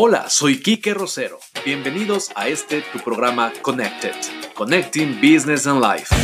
Hola, 0.00 0.30
soy 0.30 0.60
Kike 0.60 0.94
Rosero. 0.94 1.40
Bienvenidos 1.64 2.30
a 2.36 2.46
este 2.46 2.82
tu 2.82 3.00
programa 3.00 3.52
Connected, 3.62 4.14
Connecting 4.54 5.16
Business 5.20 5.66
and 5.66 5.82
Life. 5.82 6.14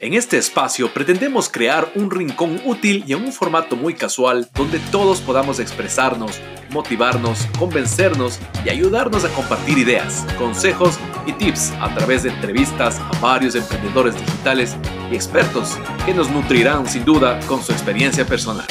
En 0.00 0.14
este 0.14 0.38
espacio 0.38 0.92
pretendemos 0.92 1.48
crear 1.48 1.92
un 1.94 2.10
rincón 2.10 2.60
útil 2.64 3.04
y 3.06 3.12
en 3.12 3.22
un 3.22 3.32
formato 3.32 3.76
muy 3.76 3.94
casual 3.94 4.48
donde 4.54 4.80
todos 4.90 5.20
podamos 5.20 5.60
expresarnos, 5.60 6.40
motivarnos, 6.70 7.46
convencernos 7.56 8.40
y 8.64 8.70
ayudarnos 8.70 9.24
a 9.24 9.28
compartir 9.28 9.78
ideas, 9.78 10.26
consejos 10.36 10.98
y 11.26 11.32
tips 11.32 11.70
a 11.80 11.94
través 11.94 12.24
de 12.24 12.30
entrevistas 12.30 12.98
a 12.98 13.20
varios 13.20 13.54
emprendedores 13.54 14.16
digitales 14.16 14.76
y 15.12 15.14
expertos 15.14 15.78
que 16.04 16.12
nos 16.12 16.28
nutrirán 16.28 16.88
sin 16.88 17.04
duda 17.04 17.38
con 17.46 17.62
su 17.62 17.70
experiencia 17.70 18.26
personal. 18.26 18.66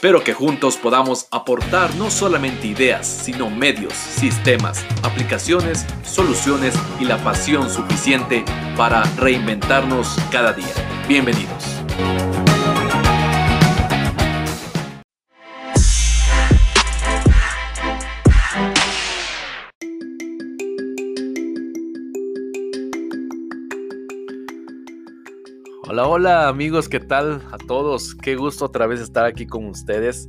Espero 0.00 0.24
que 0.24 0.32
juntos 0.32 0.78
podamos 0.78 1.26
aportar 1.30 1.94
no 1.96 2.10
solamente 2.10 2.66
ideas, 2.66 3.06
sino 3.06 3.50
medios, 3.50 3.92
sistemas, 3.92 4.82
aplicaciones, 5.02 5.84
soluciones 6.04 6.74
y 6.98 7.04
la 7.04 7.22
pasión 7.22 7.68
suficiente 7.68 8.42
para 8.78 9.02
reinventarnos 9.18 10.16
cada 10.30 10.54
día. 10.54 10.72
Bienvenidos. 11.06 11.82
Hola, 26.12 26.48
amigos, 26.48 26.88
¿qué 26.88 26.98
tal 26.98 27.40
a 27.52 27.56
todos? 27.56 28.16
Qué 28.16 28.34
gusto 28.34 28.64
otra 28.64 28.88
vez 28.88 29.00
estar 29.00 29.24
aquí 29.26 29.46
con 29.46 29.66
ustedes. 29.66 30.28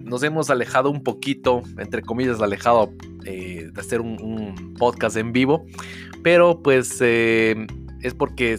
Nos 0.00 0.22
hemos 0.22 0.48
alejado 0.48 0.88
un 0.88 1.02
poquito, 1.02 1.60
entre 1.76 2.00
comillas, 2.00 2.40
alejado 2.40 2.94
eh, 3.26 3.68
de 3.70 3.78
hacer 3.78 4.00
un, 4.00 4.74
podcast 4.78 5.18
en 5.18 5.34
vivo, 5.34 5.66
pero 6.22 6.62
pues 6.62 6.96
eh, 7.02 7.66
es 8.00 8.14
porque 8.14 8.58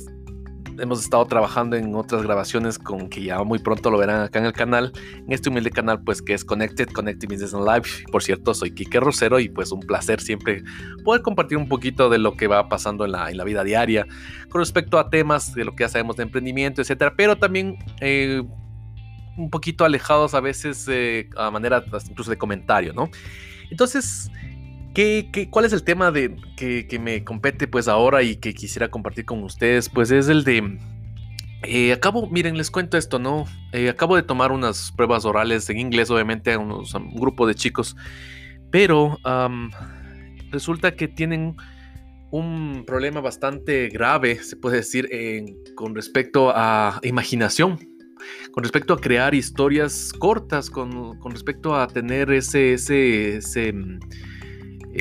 hemos 0.80 1.03
estado 1.03 1.25
trabajando 1.25 1.75
en 1.75 1.94
otras 1.95 2.23
grabaciones 2.23 2.80
con 2.80 3.09
que 3.09 3.23
ya 3.23 3.44
muy 3.44 3.59
pronto 3.59 3.91
lo 3.91 3.97
verán 3.97 4.22
acá 4.22 4.39
en 4.39 4.45
el 4.45 4.53
canal, 4.53 4.91
en 5.16 5.31
este 5.31 5.49
humilde 5.49 5.71
canal 5.71 6.02
pues 6.03 6.21
que 6.21 6.33
es 6.33 6.44
Connected, 6.44 6.89
Connected 6.89 7.27
Business 7.27 7.53
and 7.53 7.67
Life. 7.67 8.03
Por 8.11 8.23
cierto, 8.23 8.53
soy 8.53 8.71
Kike 8.71 8.99
Rosero 8.99 9.39
y 9.39 9.49
pues 9.49 9.71
un 9.71 9.81
placer 9.81 10.21
siempre 10.21 10.63
poder 11.03 11.21
compartir 11.21 11.58
un 11.58 11.67
poquito 11.67 12.09
de 12.09 12.17
lo 12.17 12.36
que 12.36 12.47
va 12.47 12.69
pasando 12.69 13.05
en 13.05 13.11
la, 13.11 13.30
en 13.30 13.38
la 13.38 13.44
vida 13.44 13.63
diaria 13.63 14.05
con 14.49 14.59
respecto 14.59 14.97
a 14.97 15.09
temas 15.09 15.53
de 15.53 15.66
lo 15.66 15.75
que 15.75 15.83
ya 15.83 15.89
sabemos 15.89 16.16
de 16.16 16.23
emprendimiento, 16.23 16.81
etcétera, 16.81 17.14
pero 17.16 17.38
también 17.38 17.77
eh, 18.02 18.43
un 19.38 19.49
poquito 19.49 19.86
alejados 19.86 20.33
a 20.33 20.41
veces 20.41 20.86
eh, 20.89 21.30
a 21.38 21.49
manera 21.52 21.83
incluso 22.09 22.30
de 22.30 22.38
comentario, 22.38 22.93
¿no? 22.93 23.09
Entonces, 23.71 24.31
¿Qué, 24.94 25.48
cuál 25.52 25.66
es 25.66 25.73
el 25.73 25.84
tema 25.84 26.12
de, 26.12 26.36
que, 26.58 27.00
me 27.00 27.23
compete 27.23 27.68
pues 27.68 27.88
ahora 27.88 28.23
y 28.23 28.38
que 28.38 28.54
quisiera 28.54 28.90
compartir 28.90 29.26
con 29.26 29.44
ustedes? 29.44 29.90
Pues 29.90 30.12
es 30.12 30.28
el 30.28 30.44
de... 30.44 30.78
Eh, 31.64 31.92
acabo, 31.92 32.28
miren, 32.30 32.58
les 32.58 32.72
cuento 32.72 32.98
esto, 32.98 33.20
¿no? 33.20 33.45
Eh, 33.73 33.90
acabo 33.90 34.16
de 34.16 34.23
tomar 34.23 34.52
unas 34.52 34.92
pruebas 34.94 35.26
orales 35.26 35.70
en 35.70 35.78
inglés, 35.78 36.10
obviamente, 36.10 36.54
a, 36.54 36.60
unos, 36.60 36.94
un 36.95 37.16
grupo 37.16 37.45
de 37.45 37.54
chicos, 37.54 37.95
pero 38.72 39.17
resulta 40.52 40.95
que 40.95 41.08
tienen 41.08 41.56
un 42.32 42.84
problema 42.88 43.20
bastante 43.20 43.90
grave, 43.90 44.42
se 44.42 44.56
puede 44.56 44.78
decir, 44.78 45.10
con 45.76 45.95
respecto 45.95 46.52
a 46.56 47.00
imaginación, 47.04 47.78
con 48.52 48.64
respecto 48.64 48.94
a 48.94 49.02
crear 49.02 49.36
historias 49.36 50.14
cortas, 50.17 50.70
con, 50.70 51.17
con 51.20 51.32
respecto 51.32 51.76
a 51.76 51.88
tener 51.88 52.32
ese, 52.32 52.73
ese, 52.73 53.38
ese 53.38 53.73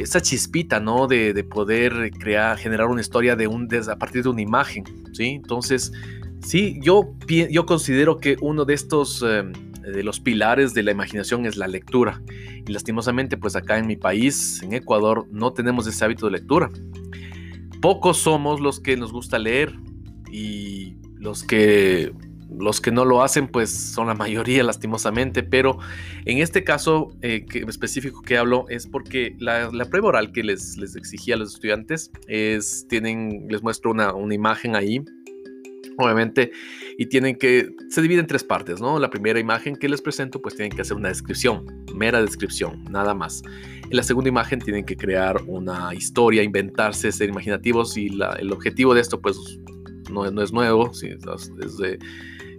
esa 0.00 0.20
chispita, 0.20 0.81
¿no? 0.81 1.06
De, 1.06 1.44
poder 1.44 2.10
crear, 2.19 2.56
generar 2.59 2.86
una 2.88 3.00
historia 3.00 3.36
de 3.36 3.47
un, 3.47 3.69
a 3.91 3.97
partir 3.97 4.22
de 4.22 4.28
una 4.28 4.42
imagen, 4.42 4.84
¿sí? 5.12 5.31
Entonces, 5.31 5.92
sí, 6.41 6.78
yo, 6.82 7.14
yo 7.50 7.66
considero 7.66 8.19
que 8.19 8.36
uno 8.41 8.64
de 8.64 8.75
estos, 8.75 9.22
em, 9.22 9.53
de 9.81 10.03
los 10.03 10.20
pilares 10.20 10.75
de 10.75 10.82
la 10.82 10.91
imaginación 10.91 11.47
es 11.47 11.56
la 11.56 11.66
lectura. 11.66 12.22
Y 12.66 12.72
lastimosamente, 12.72 13.36
pues 13.36 13.56
acá 13.56 13.78
en 13.78 13.86
mi 13.86 13.97
país, 13.97 14.62
en 14.62 14.75
Ecuador, 14.75 15.26
no 15.31 15.53
tenemos 15.53 15.86
ese 15.86 16.04
hábito 16.04 16.26
de 16.26 16.32
lectura. 16.32 16.70
Pocos 17.80 18.19
somos 18.19 18.60
los 18.60 18.80
que 18.80 18.97
nos 18.97 19.12
gusta 19.12 19.38
leer 19.38 19.75
y 20.30 20.97
los 21.16 21.42
que 21.42 22.12
los 22.56 22.81
que 22.81 22.91
no 22.91 23.04
lo 23.04 23.22
hacen, 23.22 23.48
pues 23.48 23.70
son 23.70 24.06
la 24.06 24.14
mayoría, 24.14 24.62
lastimosamente, 24.62 25.42
pero 25.42 25.78
en 26.25 26.38
este 26.38 26.64
caso 26.64 27.12
eh, 27.22 27.44
específico 27.69 28.22
que 28.22 28.38
hablo 28.38 28.66
es 28.69 28.86
porque 28.86 29.36
la, 29.38 29.70
prueba 29.91 30.09
oral 30.09 30.32
que 30.32 30.42
les, 30.42 30.76
les 30.76 30.97
exigía 30.97 31.34
a 31.34 31.38
los 31.38 31.54
estudiantes 31.54 32.10
es, 32.26 32.86
tienen, 32.88 33.47
les 33.48 33.62
muestro 33.62 33.91
una, 33.91 34.14
una 34.14 34.34
imagen 34.34 34.76
ahí, 34.76 35.04
obviamente, 35.98 36.53
y 36.97 37.06
tienen 37.06 37.36
que, 37.36 37.70
se 37.91 38.00
divide 38.03 38.20
en 38.20 38.26
tres 38.26 38.44
partes, 38.44 38.80
¿no? 38.80 38.98
La 38.98 39.10
primera 39.10 39.38
imagen 39.38 39.76
que 39.76 39.88
les 39.88 40.00
presento, 40.00 40.41
pues 40.41 40.54
tienen 40.54 40.75
que 40.75 40.82
hacer 40.82 40.97
una 40.97 41.09
descripción, 41.09 41.66
mera 41.94 42.20
descripción, 42.22 42.84
nada 42.91 43.15
más. 43.15 43.42
En 43.91 43.97
la 43.97 44.03
segunda 44.03 44.28
imagen 44.28 44.59
tienen 44.60 44.84
que 44.84 44.97
crear 44.97 45.42
una 45.47 45.94
historia, 45.94 46.42
inventarse, 46.42 47.10
ser 47.12 47.28
imaginativos 47.28 47.97
y 47.97 48.09
el 48.38 48.53
objetivo 48.53 48.94
de 48.94 49.00
esto, 49.00 49.20
pues, 49.20 49.38
no, 50.10 50.30
no 50.30 50.42
es 50.42 50.53
nuevo, 50.53 50.92
sí, 50.94 51.09
es 51.09 51.76
de 51.76 51.98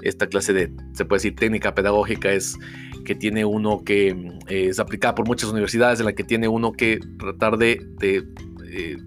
esta 0.01 0.27
clase 0.27 0.53
de, 0.53 0.71
se 0.93 1.05
puede 1.05 1.19
decir, 1.19 1.35
técnica 1.35 1.75
pedagógica 1.75 2.31
es 2.31 2.57
que 3.05 3.15
tiene 3.15 3.45
uno 3.45 3.83
que 3.83 4.09
eh, 4.47 4.67
es 4.69 4.79
aplicada 4.79 5.15
por 5.15 5.27
muchas 5.27 5.49
universidades, 5.49 5.99
en 5.99 6.05
la 6.05 6.13
que 6.13 6.23
tiene 6.23 6.47
uno 6.47 6.73
que 6.73 6.99
tratar 7.17 7.57
de, 7.57 7.85
eh, 8.01 8.97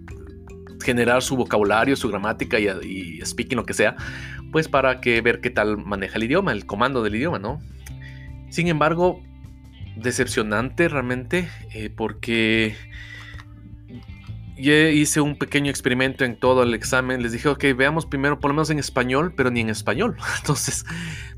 generar 0.82 1.22
su 1.22 1.36
vocabulario, 1.36 1.94
su 1.94 2.08
gramática 2.08 2.58
y, 2.58 3.20
speaking, 3.24 3.56
lo 3.56 3.64
que 3.64 3.74
sea, 3.74 3.96
pues 4.50 4.68
para 4.68 5.00
que 5.00 5.20
ver 5.20 5.40
qué 5.40 5.50
tal 5.50 5.78
maneja 5.78 6.16
el 6.16 6.24
idioma, 6.24 6.52
el 6.52 6.66
comando 6.66 7.02
del 7.02 7.14
idioma, 7.14 7.38
¿no? 7.38 7.60
Sin 8.50 8.66
embargo, 8.66 9.22
decepcionante 9.96 10.88
realmente, 10.88 11.48
eh, 11.72 11.90
porque 11.94 12.74
yo 14.62 14.72
hice 14.88 15.20
un 15.20 15.36
pequeño 15.36 15.70
experimento 15.70 16.24
en 16.24 16.38
todo 16.38 16.62
el 16.62 16.72
examen. 16.72 17.22
Les 17.22 17.32
dije, 17.32 17.48
ok, 17.48 17.64
veamos 17.76 18.06
primero 18.06 18.38
por 18.38 18.50
lo 18.50 18.54
menos 18.54 18.70
en 18.70 18.78
español, 18.78 19.34
pero 19.36 19.50
ni 19.50 19.60
en 19.60 19.68
español. 19.68 20.16
Entonces, 20.38 20.84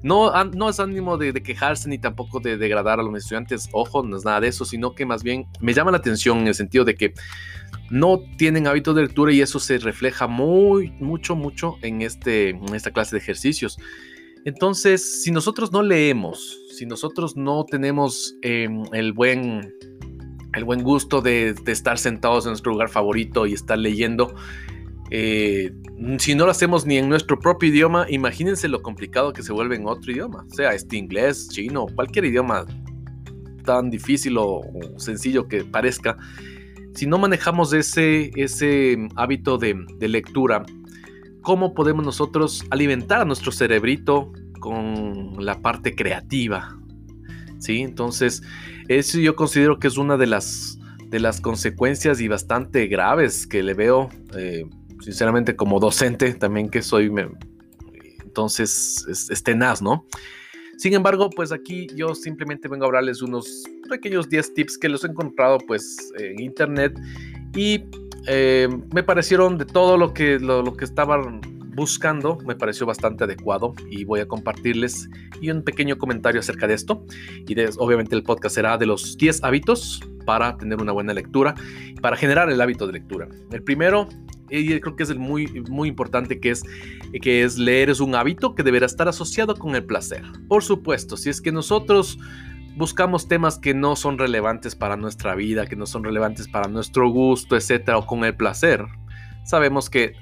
no, 0.02 0.32
no 0.44 0.68
es 0.68 0.78
ánimo 0.78 1.16
de, 1.16 1.32
quejarse 1.42 1.88
ni 1.88 1.98
tampoco 1.98 2.40
de 2.40 2.58
degradar 2.58 3.00
a 3.00 3.02
los 3.02 3.16
estudiantes. 3.16 3.68
Ojo, 3.72 4.02
no 4.02 4.16
es 4.16 4.24
nada 4.24 4.40
de 4.40 4.48
eso, 4.48 4.64
sino 4.64 4.94
que 4.94 5.06
más 5.06 5.22
bien 5.22 5.46
me 5.60 5.72
llama 5.72 5.90
la 5.90 5.96
atención 5.96 6.38
en 6.38 6.48
el 6.48 6.54
sentido 6.54 6.84
de 6.84 6.94
que 6.94 7.14
no 7.90 8.20
tienen 8.36 8.66
hábito 8.66 8.92
de 8.94 9.02
lectura 9.02 9.32
y 9.32 9.40
eso 9.40 9.58
se 9.58 9.78
refleja 9.78 10.26
muy, 10.26 10.90
mucho, 11.00 11.34
mucho 11.34 11.76
en, 11.82 12.02
este, 12.02 12.50
en 12.50 12.74
esta 12.74 12.90
clase 12.90 13.16
de 13.16 13.22
ejercicios. 13.22 13.78
Entonces, 14.44 15.22
si 15.22 15.30
nosotros 15.30 15.72
no 15.72 15.82
leemos, 15.82 16.58
si 16.76 16.84
nosotros 16.84 17.36
no 17.36 17.64
tenemos 17.64 18.36
em, 18.42 18.82
el 18.92 19.14
buen 19.14 19.72
el 20.56 20.64
buen 20.64 20.82
gusto 20.82 21.20
de, 21.20 21.54
estar 21.66 21.98
sentados 21.98 22.44
en 22.44 22.50
nuestro 22.50 22.72
lugar 22.72 22.88
favorito 22.88 23.46
y 23.46 23.52
estar 23.52 23.78
leyendo. 23.78 24.34
Eh, 25.10 25.72
si 26.18 26.34
no 26.34 26.44
lo 26.44 26.50
hacemos 26.50 26.86
ni 26.86 26.96
en 26.98 27.08
nuestro 27.08 27.38
propio 27.38 27.68
idioma, 27.68 28.06
imagínense 28.08 28.68
lo 28.68 28.82
complicado 28.82 29.32
que 29.32 29.42
se 29.42 29.52
vuelve 29.52 29.76
en 29.76 29.86
otro 29.86 30.10
idioma, 30.12 30.44
sea 30.48 30.72
este 30.74 30.96
inglés, 30.96 31.48
chino, 31.50 31.86
cualquier 31.94 32.24
idioma 32.24 32.66
tan 33.64 33.90
difícil 33.90 34.36
o, 34.38 34.62
sencillo 34.96 35.48
que 35.48 35.64
parezca. 35.64 36.16
Si 36.94 37.06
no 37.06 37.18
manejamos 37.18 37.72
ese, 37.72 38.30
ese 38.36 39.08
hábito 39.16 39.58
de, 39.58 39.74
de 39.98 40.08
lectura, 40.08 40.64
¿cómo 41.42 41.74
podemos 41.74 42.04
nosotros 42.04 42.64
alimentar 42.70 43.20
a 43.20 43.24
nuestro 43.24 43.50
cerebrito 43.50 44.32
con 44.60 45.44
la 45.44 45.60
parte 45.60 45.94
creativa? 45.94 46.78
¿Sí? 47.58 47.80
Entonces, 47.80 48.42
eso 48.88 49.18
yo 49.18 49.36
considero 49.36 49.78
que 49.78 49.88
es 49.88 49.96
una 49.96 50.16
de 50.16 50.26
las, 50.26 50.78
de 51.06 51.20
las 51.20 51.40
consecuencias 51.40 52.20
y 52.20 52.28
bastante 52.28 52.86
graves 52.86 53.46
que 53.46 53.62
le 53.62 53.74
veo, 53.74 54.08
eh, 54.36 54.66
sinceramente, 55.00 55.56
como 55.56 55.80
docente 55.80 56.34
también 56.34 56.68
que 56.68 56.82
soy. 56.82 57.10
entonces, 58.22 59.06
es, 59.30 59.42
tenaz, 59.42 59.80
¿no? 59.80 60.06
Sin 60.76 60.92
embargo, 60.92 61.30
pues 61.30 61.52
aquí 61.52 61.86
yo 61.94 62.14
simplemente 62.14 62.68
vengo 62.68 62.84
a 62.84 62.88
hablarles 62.88 63.22
unos 63.22 63.62
pequeños 63.88 64.28
10 64.28 64.54
tips 64.54 64.78
que 64.78 64.88
los 64.88 65.04
he 65.04 65.06
encontrado 65.06 65.58
pues 65.58 66.12
en 66.18 66.40
internet 66.40 66.98
y 67.54 67.84
eh, 68.26 68.68
me 68.92 69.04
parecieron 69.04 69.56
de 69.56 69.66
todo 69.66 69.96
lo 69.96 70.12
que, 70.12 70.40
lo 70.40 70.76
que 70.76 70.84
estaban 70.84 71.53
buscando 71.74 72.38
me 72.46 72.54
pareció 72.54 72.86
bastante 72.86 73.24
adecuado 73.24 73.74
y 73.90 74.04
voy 74.04 74.20
a 74.20 74.28
compartirles 74.28 75.08
y 75.40 75.50
un 75.50 75.62
pequeño 75.62 75.98
comentario 75.98 76.40
acerca 76.40 76.66
de 76.66 76.74
esto. 76.74 77.04
Y 77.46 77.54
obviamente 77.78 78.14
el 78.14 78.22
podcast 78.22 78.54
será 78.54 78.78
de 78.78 78.86
los 78.86 79.16
10 79.16 79.44
hábitos 79.44 80.00
para 80.24 80.56
tener 80.56 80.80
una 80.80 80.92
buena 80.92 81.12
lectura, 81.12 81.54
para 82.00 82.16
generar 82.16 82.50
el 82.50 82.60
hábito 82.60 82.86
de 82.86 82.94
lectura. 82.94 83.28
El 83.50 83.62
primero 83.62 84.08
y 84.50 84.80
creo 84.80 84.96
que 84.96 85.02
es 85.02 85.10
el 85.10 85.18
muy, 85.18 85.46
muy 85.68 85.88
importante 85.88 86.38
que 86.38 86.50
es, 86.50 86.62
que 87.22 87.42
es 87.42 87.58
leer 87.58 87.90
es 87.90 88.00
un 88.00 88.14
hábito 88.14 88.54
que 88.54 88.62
deberá 88.62 88.86
estar 88.86 89.08
asociado 89.08 89.56
con 89.56 89.74
el 89.74 89.84
placer. 89.84 90.22
Por 90.48 90.62
supuesto, 90.62 91.16
si 91.16 91.30
es 91.30 91.40
que 91.40 91.50
nosotros 91.50 92.18
buscamos 92.76 93.28
temas 93.28 93.58
que 93.58 93.74
no 93.74 93.96
son 93.96 94.18
relevantes 94.18 94.74
para 94.74 94.96
nuestra 94.96 95.34
vida, 95.34 95.66
que 95.66 95.76
no 95.76 95.86
son 95.86 96.04
relevantes 96.04 96.48
para 96.48 96.68
nuestro 96.68 97.08
gusto, 97.08 97.56
etcétera, 97.56 97.98
o 97.98 98.06
con 98.06 98.24
el 98.24 98.36
placer, 98.36 98.84
sabemos 99.44 99.88
que 99.88 100.14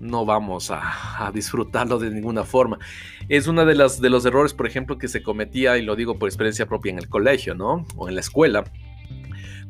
no 0.00 0.24
vamos 0.24 0.70
a, 0.70 1.30
disfrutarlo 1.32 1.98
de 1.98 2.10
ninguna 2.10 2.44
forma. 2.44 2.78
Es 3.28 3.46
uno 3.46 3.64
de, 3.64 3.74
las, 3.74 4.00
de 4.00 4.10
los 4.10 4.24
errores, 4.24 4.54
por 4.54 4.66
ejemplo, 4.66 4.98
que 4.98 5.08
se 5.08 5.22
cometía, 5.22 5.76
y 5.78 5.82
lo 5.82 5.96
digo 5.96 6.18
por 6.18 6.28
experiencia 6.28 6.66
propia 6.66 6.92
en 6.92 6.98
el 6.98 7.08
colegio, 7.08 7.54
¿no? 7.54 7.86
O 7.96 8.08
en 8.08 8.14
la 8.14 8.20
escuela, 8.20 8.64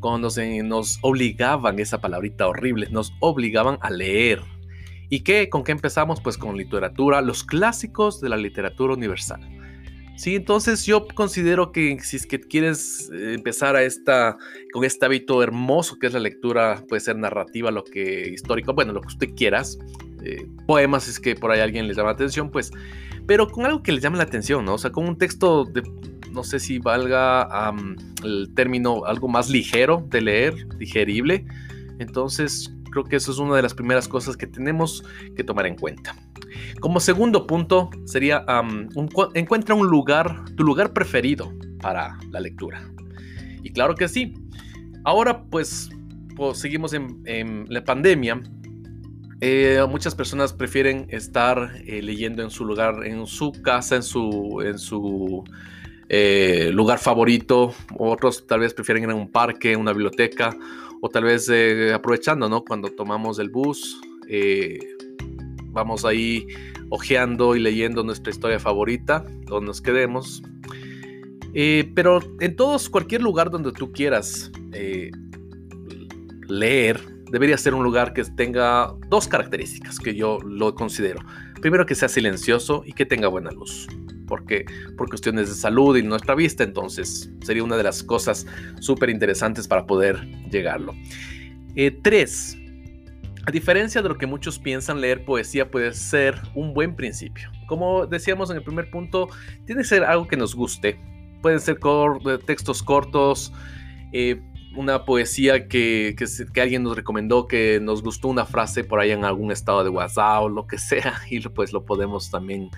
cuando 0.00 0.30
se 0.30 0.62
nos 0.62 0.98
obligaban, 1.02 1.78
esa 1.78 2.00
palabrita 2.00 2.46
horrible, 2.46 2.88
nos 2.90 3.12
obligaban 3.20 3.78
a 3.80 3.90
leer. 3.90 4.40
¿Y 5.10 5.20
qué? 5.20 5.48
¿Con 5.48 5.64
qué 5.64 5.72
empezamos? 5.72 6.20
Pues 6.20 6.36
con 6.36 6.56
literatura, 6.56 7.20
los 7.22 7.42
clásicos 7.42 8.20
de 8.20 8.28
la 8.28 8.36
literatura 8.36 8.94
universal. 8.94 9.40
Sí, 10.19 10.34
entonces 10.34 10.84
yo 10.84 11.06
considero 11.14 11.70
que 11.70 12.00
si 12.00 12.16
es 12.16 12.26
que 12.26 12.40
quieres 12.40 13.08
eh, 13.12 13.34
empezar 13.34 13.76
a 13.76 13.84
esta, 13.84 14.36
con 14.72 14.84
este 14.84 15.06
hábito 15.06 15.44
hermoso 15.44 15.96
que 16.00 16.08
es 16.08 16.12
la 16.12 16.19
lectura, 16.19 16.82
puede 16.88 16.98
ser 16.98 17.16
narrativa, 17.16 17.70
lo 17.70 17.84
que 17.84 18.28
histórico, 18.28 18.75
bueno, 18.75 18.92
lo 18.92 19.00
que 19.00 19.06
usted 19.06 19.28
quieras, 19.36 19.78
eh, 20.22 20.46
poemas 20.66 21.08
es 21.08 21.20
que 21.20 21.34
por 21.34 21.50
ahí 21.50 21.60
alguien 21.60 21.86
les 21.88 21.96
llama 21.96 22.10
la 22.10 22.14
atención, 22.14 22.50
pues, 22.50 22.70
pero 23.26 23.48
con 23.48 23.66
algo 23.66 23.82
que 23.82 23.92
les 23.92 24.02
llame 24.02 24.16
la 24.16 24.24
atención, 24.24 24.64
¿no? 24.64 24.74
O 24.74 24.78
sea, 24.78 24.90
con 24.90 25.06
un 25.06 25.18
texto 25.18 25.64
de, 25.64 25.82
no 26.32 26.44
sé 26.44 26.60
si 26.60 26.78
valga 26.78 27.72
el 28.24 28.52
término 28.54 29.04
algo 29.04 29.28
más 29.28 29.50
ligero 29.50 30.06
de 30.08 30.20
leer, 30.20 30.68
digerible. 30.78 31.44
Entonces, 31.98 32.72
creo 32.90 33.04
que 33.04 33.16
eso 33.16 33.32
es 33.32 33.38
una 33.38 33.56
de 33.56 33.62
las 33.62 33.74
primeras 33.74 34.08
cosas 34.08 34.36
que 34.36 34.46
tenemos 34.46 35.04
que 35.36 35.44
tomar 35.44 35.66
en 35.66 35.76
cuenta. 35.76 36.16
Como 36.80 37.00
segundo 37.00 37.46
punto 37.46 37.90
sería 38.04 38.44
encuentra 39.34 39.74
un 39.74 39.86
lugar, 39.86 40.44
tu 40.56 40.64
lugar 40.64 40.92
preferido 40.92 41.52
para 41.80 42.18
la 42.30 42.40
lectura. 42.40 42.88
Y 43.62 43.70
claro 43.70 43.94
que 43.94 44.08
sí. 44.08 44.34
Ahora 45.04 45.44
pues, 45.44 45.90
pues 46.36 46.58
seguimos 46.58 46.92
en, 46.92 47.66
la 47.68 47.84
pandemia. 47.84 48.40
Eh, 49.40 49.81
muchas 49.88 50.17
personas 50.17 50.52
prefieren 50.52 51.06
estar 51.11 51.70
eh, 51.87 52.02
leyendo 52.02 52.43
en 52.43 52.50
su 52.50 52.64
lugar, 52.64 53.06
en 53.06 53.25
su 53.26 53.52
casa, 53.52 53.94
en 53.94 54.02
su, 54.02 54.61
en 54.64 54.79
su 54.79 55.44
eh, 56.08 56.70
lugar 56.73 56.99
favorito. 56.99 57.73
Otros 57.96 58.46
tal 58.49 58.61
vez 58.61 58.75
prefieren 58.75 59.05
ir 59.05 59.11
a 59.11 59.14
un 59.14 59.31
parque, 59.31 59.76
una 59.76 59.93
biblioteca, 59.93 60.56
o 61.00 61.08
tal 61.08 61.25
vez 61.25 61.49
aprovechando, 61.94 62.49
¿no? 62.49 62.64
Cuando 62.64 62.88
tomamos 62.88 63.38
el 63.38 63.50
bus, 63.50 64.00
vamos 65.67 66.05
ahí 66.05 66.44
ojeando 66.90 67.55
y 67.55 67.61
leyendo 67.61 68.02
nuestra 68.02 68.32
historia 68.32 68.58
favorita, 68.58 69.25
donde 69.44 69.69
nos 69.69 69.81
quedemos. 69.81 70.43
Pero 71.52 72.19
en 72.40 72.56
todos, 72.56 72.90
cualquier 72.90 73.23
lugar 73.23 73.50
donde 73.50 73.70
tú 73.70 73.93
quieras 73.93 74.50
leer, 76.49 77.17
debería 77.30 77.56
ser 77.58 77.75
un 77.75 77.84
lugar 77.84 78.12
que 78.12 78.25
tenga 78.25 78.92
dos 79.08 79.28
características 79.28 79.98
que 79.98 80.14
yo 80.14 80.38
lo 80.40 80.75
considero. 80.75 81.20
Primero, 81.60 81.86
que 81.86 81.94
sea 81.94 82.08
silencioso 82.08 82.82
y 82.86 82.92
que 82.92 83.06
tenga 83.06 83.28
buena 83.28 83.50
luz. 83.50 83.86
Porque 84.26 84.66
por 84.96 85.08
cuestiones 85.08 85.48
de 85.48 85.54
salud 85.54 85.96
y 85.96 86.02
nuestra 86.02 86.34
vista, 86.34 86.62
entonces 86.64 87.30
sería 87.42 87.64
una 87.64 87.76
de 87.76 87.82
las 87.82 88.02
cosas 88.02 88.46
súper 88.80 89.10
interesantes 89.10 89.66
para 89.66 89.86
poder 89.86 90.20
llegarlo. 90.50 90.94
Eh, 91.75 91.90
tres, 92.02 92.56
a 93.46 93.50
diferencia 93.50 94.02
de 94.02 94.08
lo 94.08 94.19
que 94.19 94.26
muchos 94.26 94.58
piensan, 94.58 95.00
leer 95.00 95.25
poesía 95.25 95.70
puede 95.70 95.94
ser 95.94 96.38
un 96.54 96.75
buen 96.75 96.94
principio. 96.94 97.50
Como 97.66 98.06
decíamos 98.06 98.50
en 98.50 98.58
el 98.58 98.62
primer 98.62 98.90
punto, 98.90 99.28
tiene 99.64 99.82
que 99.82 99.88
ser 99.88 100.04
algo 100.04 100.28
que 100.28 100.36
nos 100.36 100.54
guste. 100.54 101.00
Pueden 101.40 101.60
ser 101.60 101.78
textos 102.44 102.82
cortos, 102.82 103.52
eh, 104.12 104.42
una 104.78 105.04
poesía 105.04 105.66
que, 105.66 106.14
que, 106.16 106.60
alguien 106.60 106.84
nos 106.84 106.94
recomendó, 106.94 107.48
que 107.48 107.80
nos 107.82 108.00
gustó 108.00 108.28
una 108.28 108.46
frase 108.46 108.84
por 108.84 109.00
ahí 109.00 109.10
en 109.10 109.25
algún 109.25 109.50
estado 109.50 109.82
de 109.82 109.90
WhatsApp 109.90 110.44
o 110.44 110.48
lo 110.48 110.69
que 110.69 110.78
sea, 110.78 111.20
y 111.30 111.40
pues 111.40 111.72
lo 111.72 111.84
podemos 111.84 112.30
también 112.30 112.70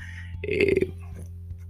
eh, 0.42 0.90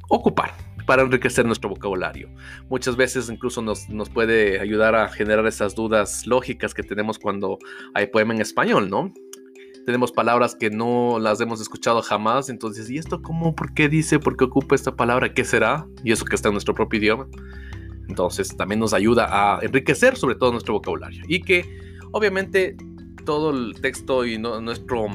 ocupar 0.09 0.55
para 0.87 1.03
enriquecer 1.03 1.45
nuestro 1.45 1.69
vocabulario. 1.69 2.29
Muchas 2.69 2.95
veces 2.95 3.29
incluso 3.29 3.61
nos, 3.61 3.89
nos, 3.89 4.09
puede 4.09 4.61
ayudar 4.61 4.95
a 4.95 5.09
generar 5.09 5.47
esas 5.47 5.75
dudas 5.75 6.27
lógicas 6.29 6.75
que 6.75 6.85
tenemos 6.85 7.19
cuando 7.19 7.59
hay 7.95 8.07
poema 8.07 8.33
en 8.33 8.41
español, 8.41 8.89
¿no? 8.89 9.13
Tenemos 9.85 10.13
palabras 10.13 10.55
que 10.55 10.71
no 10.71 11.19
las 11.19 11.41
hemos 11.41 11.61
escuchado 11.61 12.03
jamás, 12.03 12.51
entonces, 12.51 12.89
¿y 12.89 12.99
esto 12.99 13.21
cómo? 13.21 13.57
¿Por 13.57 13.75
qué 13.75 13.89
dice? 13.89 14.21
¿Por 14.21 14.37
qué 14.37 14.45
ocupa 14.45 14.77
esta 14.77 14.95
palabra? 14.95 15.35
¿Qué 15.35 15.45
será? 15.45 15.87
Y 16.05 16.13
eso 16.13 16.25
que 16.25 16.37
está 16.37 16.49
en 16.49 16.55
nuestro 16.55 16.75
propio 16.75 17.01
idioma. 17.01 17.27
Entonces, 18.11 18.57
también 18.57 18.81
nos 18.81 18.93
ayuda 18.93 19.29
a 19.31 19.61
enriquecer 19.63 20.17
sobre 20.17 20.35
todo 20.35 20.51
nuestro 20.51 20.75
vocabulario. 20.75 21.23
Y 21.29 21.43
que, 21.43 21.65
obviamente, 22.11 22.77
todo 23.25 23.51
el 23.51 23.81
texto 23.81 24.27
y 24.27 24.37
nuestro, 24.37 25.07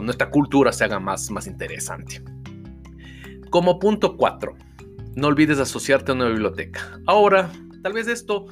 nuestra 0.00 0.30
cultura 0.30 0.72
se 0.72 0.84
haga 0.84 0.98
más, 0.98 1.30
más 1.30 1.46
interesante. 1.46 2.22
Como 3.50 3.78
punto 3.78 4.16
4, 4.16 4.54
no 5.16 5.26
olvides 5.28 5.58
asociarte 5.58 6.12
a 6.12 6.14
una 6.14 6.28
biblioteca. 6.28 6.98
Ahora, 7.06 7.52
tal 7.82 7.92
vez 7.92 8.08
esto 8.08 8.46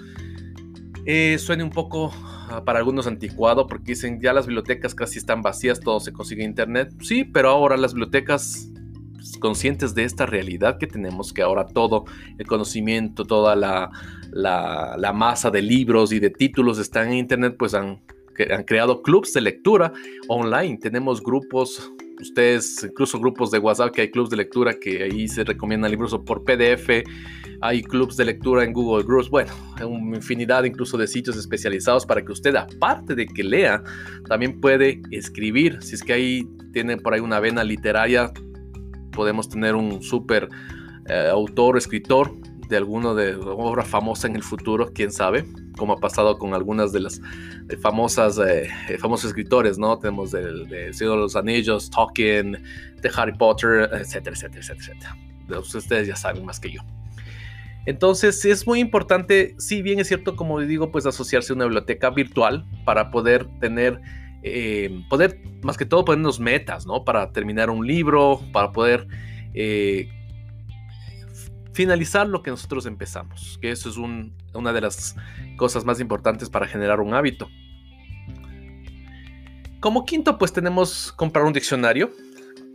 eh, 1.07 1.39
suene 1.39 1.65
un 1.65 1.71
poco 1.71 2.13
ah, 2.51 2.63
para 2.67 2.81
algunos 2.81 3.07
anticuado 3.07 3.67
porque 3.67 3.93
dicen 3.93 4.21
ya 4.21 4.35
las 4.35 4.47
bibliotecas 4.47 4.95
casi 4.95 5.19
están 5.19 5.41
vacías, 5.41 5.81
todo 5.81 5.99
se 5.99 6.13
consigue 6.13 6.43
en 6.43 6.51
internet. 6.51 6.93
Sí, 7.01 7.25
pero 7.25 7.49
ahora 7.49 7.79
las 7.79 7.95
bibliotecas 7.95 8.71
conscientes 9.41 9.95
de 9.95 10.05
esta 10.05 10.27
realidad 10.27 10.79
que 10.79 10.87
tenemos, 10.87 11.33
que 11.33 11.43
ahora 11.43 11.67
todo 11.67 12.05
el 12.39 12.47
conocimiento, 12.47 13.25
toda 13.25 13.57
la, 13.57 13.91
la, 14.33 15.13
masa 15.13 15.51
de 15.51 15.63
libros 15.63 16.13
y 16.13 16.21
de 16.21 16.31
títulos 16.31 16.79
están 16.79 17.09
en 17.09 17.19
internet, 17.19 17.57
pues 17.59 17.75
han, 17.75 18.01
han 18.51 18.65
creado 18.65 19.03
clubs 19.03 19.33
de 19.33 19.41
lectura 19.41 19.93
online. 20.29 20.79
Tenemos 20.79 21.23
grupos 21.23 21.93
ustedes, 22.21 22.85
incluso 22.85 23.19
grupos 23.19 23.51
de 23.51 23.59
WhatsApp, 23.59 23.93
que 23.93 24.03
hay 24.03 24.11
clubs 24.11 24.31
de 24.31 24.37
lectura 24.37 24.75
que 24.75 25.03
ahí 25.03 25.29
se 25.29 25.45
recomiendan 25.45 25.91
libros 25.91 26.17
por 26.25 26.45
PDF, 26.45 27.03
hay 27.63 27.83
clubs 27.83 28.17
de 28.17 28.25
lectura 28.25 28.65
en 28.65 28.73
Google 28.73 29.05
Groups, 29.05 29.29
bueno, 29.29 29.53
una 29.87 30.17
infinidad 30.17 30.65
incluso 30.65 30.97
de 30.97 31.07
sitios 31.07 31.37
especializados 31.37 32.07
para 32.07 32.25
que 32.25 32.33
usted, 32.33 32.55
aparte 32.57 33.15
de 33.15 33.27
que 33.27 33.45
lea, 33.45 33.83
también 34.29 34.61
puede 34.61 35.01
escribir. 35.11 35.83
Si 35.83 35.95
es 35.95 36.03
que 36.03 36.13
ahí 36.13 36.49
tienen 36.73 37.01
por 37.01 37.15
ahí 37.15 37.21
una 37.21 37.41
vena 37.41 37.65
literaria, 37.65 38.33
podemos 39.13 39.49
tener 39.49 39.75
un 39.75 40.03
súper 40.03 40.49
eh, 41.09 41.29
autor 41.31 41.77
o 41.77 41.79
escritor 41.79 42.33
de 42.69 42.77
alguno 42.77 43.15
de 43.15 43.35
obra 43.35 43.85
famosa 43.85 44.29
en 44.29 44.37
el 44.37 44.43
futuro, 44.43 44.93
quién 44.95 45.11
sabe, 45.11 45.45
como 45.77 45.95
ha 45.95 45.97
pasado 45.97 46.39
con 46.39 46.55
algunas 46.55 46.93
de 46.93 47.01
las 47.01 47.21
famosas 47.83 48.39
eh, 48.39 48.69
famosos 48.99 49.31
escritores, 49.31 49.77
¿no? 49.77 49.99
Tenemos 49.99 50.31
del 50.31 50.69
de 50.69 50.93
de 50.93 51.05
los 51.07 51.35
Anillos, 51.35 51.91
Tolkien, 51.91 52.63
de 53.03 53.11
Harry 53.17 53.37
Potter, 53.37 53.91
etcétera, 53.93 54.37
etcétera, 54.37 54.61
etcétera, 54.61 55.17
Ustedes 55.59 56.07
ya 56.07 56.15
saben 56.15 56.45
más 56.45 56.61
que 56.61 56.71
yo. 56.71 56.81
Entonces 57.87 58.45
es 58.45 58.67
muy 58.67 58.79
importante, 58.79 59.55
si 59.59 59.83
bien 59.83 59.99
es 59.99 60.09
cierto, 60.09 60.37
como 60.37 60.61
digo, 60.61 60.93
pues 60.93 61.07
asociarse 61.07 61.53
a 61.53 61.57
una 61.57 61.65
biblioteca 61.65 62.11
virtual 62.11 62.67
para 62.85 63.11
poder 63.11 63.47
tener, 63.59 64.01
eh, 64.43 65.05
poder 65.09 65.41
más 65.63 65.77
que 65.77 65.85
todo 65.85 66.05
ponernos 66.05 66.41
metas, 66.41 66.87
¿no? 66.87 67.05
Para 67.05 67.33
terminar 67.33 67.71
un 67.71 67.87
libro, 67.87 68.41
para 68.53 68.73
poder 68.73 69.07
eh, 69.55 70.09
finalizar 71.73 72.29
lo 72.29 72.43
que 72.43 72.51
nosotros 72.51 72.87
empezamos, 72.87 73.59
que 73.61 73.71
eso 73.71 73.89
es 73.89 73.97
una 73.97 74.73
de 74.73 74.81
las 74.81 75.17
cosas 75.57 75.85
más 75.85 76.01
importantes 76.01 76.49
para 76.51 76.67
generar 76.67 77.01
un 77.01 77.15
hábito. 77.15 77.49
Como 79.81 80.05
quinto, 80.05 80.37
pues 80.37 80.53
tenemos 80.53 81.13
comprar 81.13 81.45
un 81.45 81.55
diccionario. 81.55 82.11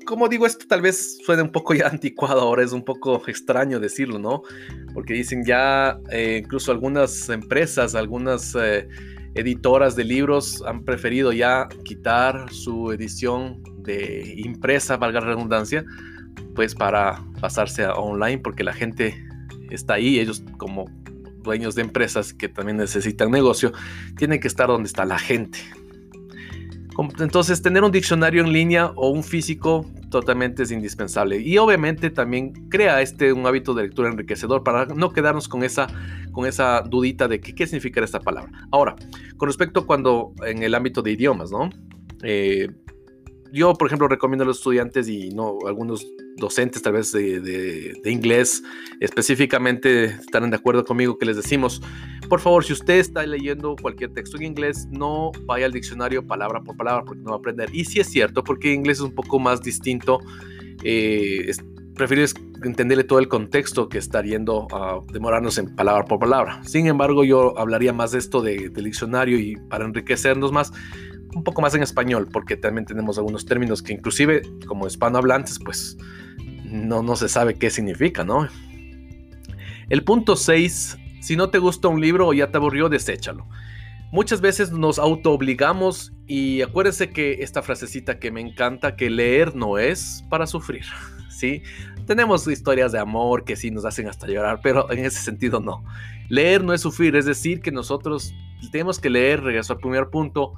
Como 0.07 0.27
digo, 0.27 0.45
esto 0.45 0.65
tal 0.67 0.81
vez 0.81 1.19
suene 1.23 1.43
un 1.43 1.51
poco 1.51 1.73
ya 1.75 1.87
anticuado, 1.87 2.41
ahora 2.41 2.63
es 2.63 2.71
un 2.71 2.83
poco 2.83 3.21
extraño 3.27 3.79
decirlo, 3.79 4.17
¿no? 4.17 4.41
Porque 4.93 5.13
dicen 5.13 5.43
ya, 5.45 5.99
eh, 6.11 6.41
incluso 6.43 6.71
algunas 6.71 7.29
empresas, 7.29 7.95
algunas 7.95 8.55
eh, 8.55 8.87
editoras 9.35 9.95
de 9.95 10.05
libros 10.05 10.63
han 10.65 10.83
preferido 10.83 11.31
ya 11.33 11.67
quitar 11.83 12.51
su 12.51 12.91
edición 12.91 13.61
de 13.79 14.33
impresa, 14.37 14.97
valga 14.97 15.19
la 15.19 15.27
redundancia, 15.27 15.85
pues 16.55 16.73
para 16.73 17.23
pasarse 17.39 17.83
a 17.83 17.93
online 17.93 18.39
porque 18.39 18.63
la 18.63 18.73
gente 18.73 19.15
está 19.69 19.95
ahí, 19.95 20.19
ellos 20.19 20.43
como 20.57 20.85
dueños 21.43 21.75
de 21.75 21.83
empresas 21.83 22.33
que 22.33 22.49
también 22.49 22.77
necesitan 22.77 23.29
negocio, 23.29 23.71
tienen 24.17 24.39
que 24.39 24.47
estar 24.47 24.67
donde 24.67 24.87
está 24.87 25.05
la 25.05 25.19
gente. 25.19 25.59
Entonces, 27.19 27.61
tener 27.61 27.83
un 27.83 27.91
diccionario 27.91 28.41
en 28.43 28.53
línea 28.53 28.91
o 28.95 29.09
un 29.09 29.23
físico 29.23 29.85
totalmente 30.09 30.63
es 30.63 30.71
indispensable. 30.71 31.39
Y 31.39 31.57
obviamente 31.57 32.09
también 32.09 32.53
crea 32.69 33.01
este 33.01 33.33
un 33.33 33.45
hábito 33.45 33.73
de 33.73 33.83
lectura 33.83 34.09
enriquecedor 34.09 34.63
para 34.63 34.85
no 34.85 35.11
quedarnos 35.11 35.47
con 35.47 35.63
esa, 35.63 35.87
con 36.31 36.45
esa 36.45 36.81
dudita 36.81 37.27
de 37.27 37.41
qué, 37.41 37.53
qué 37.53 37.67
significa 37.67 38.03
esta 38.03 38.19
palabra. 38.19 38.51
Ahora, 38.71 38.95
con 39.37 39.47
respecto 39.47 39.81
a 39.81 39.85
cuando 39.85 40.33
en 40.45 40.63
el 40.63 40.73
ámbito 40.73 41.01
de 41.01 41.11
idiomas, 41.11 41.51
¿no? 41.51 41.69
Eh, 42.23 42.69
yo, 43.51 43.73
por 43.73 43.87
ejemplo, 43.87 44.07
recomiendo 44.07 44.43
a 44.43 44.47
los 44.47 44.57
estudiantes 44.57 45.07
y 45.07 45.29
no 45.29 45.57
algunos 45.67 46.05
docentes 46.37 46.81
tal 46.81 46.93
vez 46.93 47.11
de, 47.11 47.93
inglés 48.05 48.61
específicamente 48.99 50.05
estarán 50.05 50.49
de 50.49 50.57
acuerdo 50.57 50.83
conmigo 50.83 51.17
que 51.17 51.25
les 51.25 51.37
decimos, 51.37 51.81
por 52.27 52.39
favor, 52.39 52.63
si 52.63 52.73
usted 52.73 52.95
está 52.95 53.25
leyendo 53.25 53.75
cualquier 53.81 54.11
texto 54.13 54.37
en 54.37 54.43
inglés, 54.43 54.87
no 54.89 55.31
vaya 55.45 55.67
al 55.67 55.71
diccionario 55.71 56.25
palabra 56.25 56.61
por 56.61 56.75
palabra 56.75 57.05
porque 57.05 57.21
no 57.21 57.31
va 57.31 57.35
a 57.37 57.39
aprender. 57.39 57.69
Y 57.73 57.85
sí 57.85 57.99
es 57.99 58.07
cierto, 58.07 58.43
porque 58.43 58.73
inglés 58.73 58.97
es 58.97 59.03
un 59.03 59.13
poco 59.13 59.39
más 59.39 59.61
distinto. 59.61 60.19
Eh, 60.83 61.51
prefieres 61.95 62.33
entenderle 62.63 63.03
todo 63.03 63.19
el 63.19 63.27
contexto 63.27 63.89
que 63.89 63.97
estar 63.97 64.25
yendo 64.25 64.67
a 64.71 64.99
demorarnos 65.11 65.57
en 65.57 65.75
palabra 65.75 66.05
por 66.05 66.19
palabra. 66.19 66.61
Sin 66.63 66.87
embargo, 66.87 67.23
yo 67.23 67.57
hablaría 67.57 67.93
más 67.93 68.11
de 68.11 68.19
esto 68.19 68.41
de, 68.41 68.69
del 68.69 68.85
diccionario 68.85 69.39
y 69.39 69.55
para 69.55 69.85
enriquecernos 69.85 70.51
más, 70.51 70.71
un 71.35 71.43
poco 71.43 71.61
más 71.61 71.75
en 71.75 71.83
español, 71.83 72.29
porque 72.31 72.55
también 72.55 72.85
tenemos 72.85 73.17
algunos 73.17 73.45
términos 73.45 73.83
que 73.83 73.93
inclusive 73.93 74.41
como 74.65 74.87
hispanohablantes, 74.87 75.59
pues 75.59 75.97
no, 76.63 77.03
no 77.03 77.15
se 77.17 77.27
sabe 77.27 77.55
qué 77.55 77.69
significa, 77.69 78.23
¿no? 78.23 78.47
El 79.89 80.03
punto 80.03 80.35
6, 80.37 80.97
si 81.19 81.35
no 81.35 81.49
te 81.49 81.59
gusta 81.59 81.89
un 81.89 81.99
libro 82.01 82.27
o 82.27 82.33
ya 82.33 82.49
te 82.49 82.57
aburrió, 82.57 82.89
deséchalo. 82.89 83.45
Muchas 84.11 84.39
veces 84.39 84.71
nos 84.71 84.97
autoobligamos 84.97 86.13
y 86.25 86.61
acuérdense 86.61 87.09
que 87.09 87.43
esta 87.43 87.61
frasecita 87.61 88.17
que 88.17 88.31
me 88.31 88.39
encanta, 88.39 88.95
que 88.95 89.09
leer 89.09 89.55
no 89.55 89.77
es 89.77 90.23
para 90.29 90.47
sufrir, 90.47 90.85
¿sí? 91.29 91.63
Tenemos 92.07 92.47
historias 92.47 92.93
de 92.93 92.99
amor 92.99 93.43
que 93.43 93.57
sí 93.57 93.71
nos 93.71 93.83
hacen 93.83 94.07
hasta 94.07 94.27
llorar, 94.27 94.61
pero 94.63 94.89
en 94.89 95.03
ese 95.03 95.19
sentido 95.19 95.59
no. 95.59 95.83
Leer 96.29 96.63
no 96.63 96.71
es 96.71 96.79
sufrir, 96.79 97.15
es 97.17 97.25
decir, 97.25 97.59
que 97.59 97.71
nosotros 97.71 98.33
tenemos 98.71 98.99
que 98.99 99.09
leer, 99.09 99.43
regreso 99.43 99.73
al 99.73 99.79
primer 99.79 100.09
punto, 100.09 100.53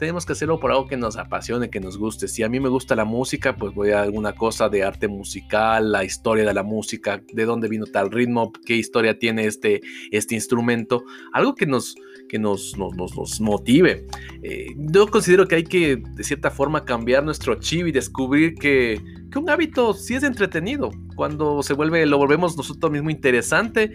tenemos 0.00 0.24
que 0.24 0.32
hacerlo 0.32 0.58
por 0.58 0.72
algo 0.72 0.88
que 0.88 0.96
nos 0.96 1.18
apasione, 1.18 1.68
que 1.68 1.78
nos 1.78 1.98
guste. 1.98 2.26
Si 2.26 2.42
a 2.42 2.48
mí 2.48 2.58
me 2.58 2.70
gusta 2.70 2.96
la 2.96 3.04
música, 3.04 3.54
pues 3.54 3.74
voy 3.74 3.90
a 3.90 4.00
alguna 4.00 4.32
cosa 4.32 4.70
de 4.70 4.82
arte 4.82 5.08
musical, 5.08 5.92
la 5.92 6.04
historia 6.04 6.46
de 6.46 6.54
la 6.54 6.62
música, 6.62 7.22
de 7.30 7.44
dónde 7.44 7.68
vino 7.68 7.84
tal 7.84 8.10
ritmo, 8.10 8.50
qué 8.64 8.76
historia 8.76 9.18
tiene 9.18 9.44
este, 9.44 9.82
este 10.10 10.34
instrumento, 10.34 11.04
algo 11.34 11.54
que 11.54 11.66
nos, 11.66 11.96
que 12.30 12.38
nos, 12.38 12.78
nos, 12.78 13.40
motive. 13.42 14.06
Eh, 14.42 14.68
yo 14.76 15.06
considero 15.06 15.46
que 15.46 15.56
hay 15.56 15.64
que, 15.64 15.96
de 15.96 16.24
cierta 16.24 16.50
forma, 16.50 16.86
cambiar 16.86 17.22
nuestro 17.22 17.56
chip 17.56 17.86
y 17.86 17.92
descubrir 17.92 18.54
que, 18.54 18.98
que 19.30 19.38
un 19.38 19.50
hábito 19.50 19.92
sí 19.92 20.14
es 20.14 20.22
entretenido, 20.22 20.90
cuando 21.20 21.62
se 21.62 21.74
vuelve, 21.74 22.06
lo 22.06 22.16
volvemos 22.16 22.56
nosotros 22.56 22.90
mismos 22.90 23.12
interesante 23.12 23.92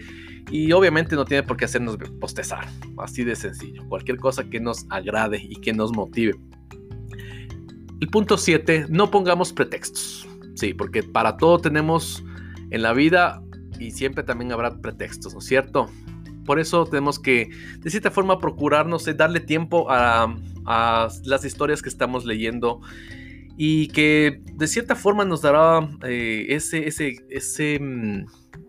y 0.48 0.70
obviamente 0.70 1.16
no 1.16 1.24
tiene 1.24 1.42
por 1.42 1.56
qué 1.56 1.64
hacernos 1.64 1.98
postezar, 2.20 2.68
así 2.98 3.24
de 3.24 3.34
sencillo, 3.34 3.82
cualquier 3.88 4.18
cosa 4.18 4.48
que 4.48 4.60
nos 4.60 4.86
agrade 4.90 5.42
y 5.42 5.56
que 5.56 5.72
nos 5.72 5.90
motive. 5.90 6.38
El 8.00 8.08
punto 8.10 8.38
7, 8.38 8.86
no 8.90 9.10
pongamos 9.10 9.52
pretextos. 9.52 10.24
Sí, 10.54 10.72
porque 10.72 11.02
para 11.02 11.36
todo 11.36 11.58
tenemos 11.58 12.22
en 12.70 12.82
la 12.82 12.92
vida 12.92 13.42
y 13.80 13.90
siempre 13.90 14.22
también 14.22 14.52
habrá 14.52 14.80
pretextos, 14.80 15.32
¿no 15.32 15.40
es 15.40 15.46
cierto? 15.46 15.90
Por 16.44 16.60
eso 16.60 16.84
tenemos 16.84 17.18
que, 17.18 17.50
de 17.80 17.90
cierta 17.90 18.12
forma, 18.12 18.38
procurarnos, 18.38 19.04
darle 19.16 19.40
tiempo 19.40 19.88
a, 19.90 20.32
las 21.24 21.44
historias 21.44 21.82
que 21.82 21.88
estamos 21.88 22.24
leyendo 22.24 22.82
y 23.56 23.88
que 23.88 24.42
de 24.54 24.66
cierta 24.66 24.94
forma 24.94 25.24
nos 25.24 25.42
dará 25.42 25.88
eh, 26.04 26.46
ese, 26.50 26.86
ese, 26.86 27.24
ese 27.30 27.78
mm, 27.80 28.26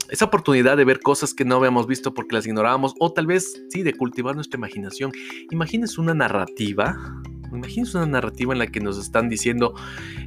esa 0.10 0.26
oportunidad 0.26 0.78
de 0.78 0.86
ver 0.86 1.00
cosas 1.00 1.34
que 1.34 1.46
no 1.46 1.56
habíamos 1.56 1.88
visto 1.88 2.14
porque 2.14 2.36
las 2.36 2.46
ignorábamos 2.46 2.94
o 3.00 3.12
tal 3.12 3.28
vez 3.28 3.62
sí 3.70 3.84
de 3.84 3.94
cultivar 3.94 4.36
nuestra 4.36 4.58
imaginación. 4.58 5.12
Imagínense 5.52 6.00
una 6.00 6.14
narrativa, 6.14 6.98
imagínense 7.52 7.98
una 7.98 8.06
narrativa 8.06 8.54
en 8.54 8.60
la 8.60 8.68
que 8.68 8.80
nos 8.80 8.98
están 8.98 9.30
diciendo 9.30 9.74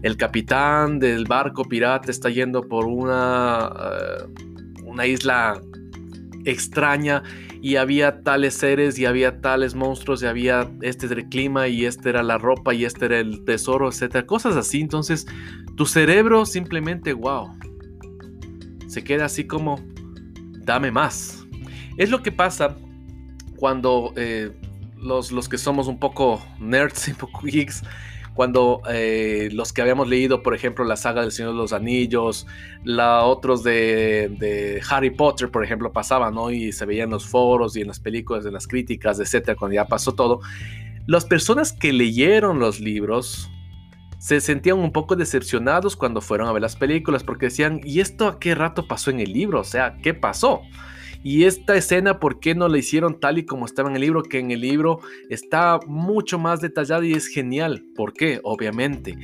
el 0.02 0.16
capitán 0.16 0.98
del 0.98 1.24
barco 1.24 1.64
pirata 1.64 2.10
está 2.10 2.30
yendo 2.30 2.62
por 2.62 2.86
una, 2.86 3.72
eh, 3.80 4.82
una 4.84 5.06
isla 5.06 5.60
extraña 6.44 7.22
y 7.60 7.76
había 7.76 8.22
tales 8.22 8.54
seres 8.54 8.98
y 8.98 9.06
había 9.06 9.40
tales 9.40 9.74
monstruos 9.74 10.22
y 10.22 10.26
había 10.26 10.70
este 10.82 11.06
era 11.06 11.28
clima 11.28 11.68
y 11.68 11.84
este 11.84 12.08
era 12.08 12.22
la 12.22 12.38
ropa 12.38 12.74
y 12.74 12.84
este 12.84 13.06
era 13.06 13.18
el 13.18 13.44
tesoro, 13.44 13.88
etcétera, 13.88 14.26
cosas 14.26 14.56
así. 14.56 14.80
Entonces, 14.80 15.26
tu 15.76 15.86
cerebro 15.86 16.46
simplemente, 16.46 17.12
wow, 17.12 17.50
se 18.86 19.04
queda 19.04 19.26
así 19.26 19.46
como, 19.46 19.80
dame 20.64 20.90
más. 20.90 21.44
Es 21.96 22.10
lo 22.10 22.22
que 22.22 22.32
pasa 22.32 22.76
cuando 23.56 24.12
eh, 24.16 24.52
los, 24.96 25.32
los, 25.32 25.48
que 25.48 25.58
somos 25.58 25.86
un 25.86 25.98
poco 25.98 26.42
nerds, 26.58 27.08
un 27.08 27.14
poco 27.14 27.42
geeks, 27.42 27.82
cuando 28.34 28.80
eh, 28.88 29.48
los 29.52 29.72
que 29.72 29.82
habíamos 29.82 30.08
leído, 30.08 30.42
por 30.42 30.54
ejemplo, 30.54 30.84
la 30.84 30.96
saga 30.96 31.22
del 31.22 31.32
Señor 31.32 31.52
de 31.52 31.58
los 31.58 31.72
Anillos, 31.72 32.46
la 32.84 33.24
otros 33.24 33.62
de, 33.62 34.34
de, 34.38 34.82
Harry 34.88 35.10
Potter, 35.10 35.50
por 35.50 35.64
ejemplo, 35.64 35.92
pasaban, 35.92 36.34
¿no? 36.34 36.50
Y 36.50 36.72
se 36.72 36.86
veían 36.86 37.06
en 37.06 37.10
los 37.10 37.26
foros 37.26 37.76
y 37.76 37.82
en 37.82 37.88
las 37.88 38.00
películas, 38.00 38.46
en 38.46 38.52
las 38.52 38.66
críticas, 38.66 39.20
etcétera, 39.20 39.56
cuando 39.56 39.74
ya 39.74 39.86
pasó 39.86 40.12
todo. 40.12 40.40
Las 41.06 41.24
personas 41.24 41.72
que 41.72 41.92
leyeron 41.92 42.58
los 42.60 42.80
libros 42.80 43.50
se 44.18 44.40
sentían 44.40 44.78
un 44.78 44.92
poco 44.92 45.16
decepcionados 45.16 45.96
cuando 45.96 46.20
fueron 46.20 46.46
a 46.46 46.52
ver 46.52 46.60
las 46.60 46.76
películas 46.76 47.24
porque 47.24 47.46
decían, 47.46 47.80
¿y 47.84 48.00
esto 48.00 48.28
a 48.28 48.38
qué 48.38 48.54
rato 48.54 48.86
pasó 48.86 49.10
en 49.10 49.18
el 49.18 49.32
libro? 49.32 49.60
O 49.60 49.64
sea, 49.64 49.96
¿qué 50.02 50.12
pasó? 50.12 50.60
Y 51.22 51.44
esta 51.44 51.74
escena, 51.76 52.18
¿por 52.18 52.40
qué 52.40 52.54
no 52.54 52.68
la 52.68 52.78
hicieron 52.78 53.20
tal 53.20 53.38
y 53.38 53.44
como 53.44 53.66
estaba 53.66 53.90
en 53.90 53.96
el 53.96 54.02
libro? 54.02 54.22
Que 54.22 54.38
en 54.38 54.50
el 54.50 54.60
libro 54.60 55.00
está 55.28 55.78
mucho 55.86 56.38
más 56.38 56.60
detallada 56.60 57.04
y 57.04 57.12
es 57.12 57.26
genial. 57.26 57.84
¿Por 57.94 58.14
qué? 58.14 58.40
Obviamente, 58.42 59.18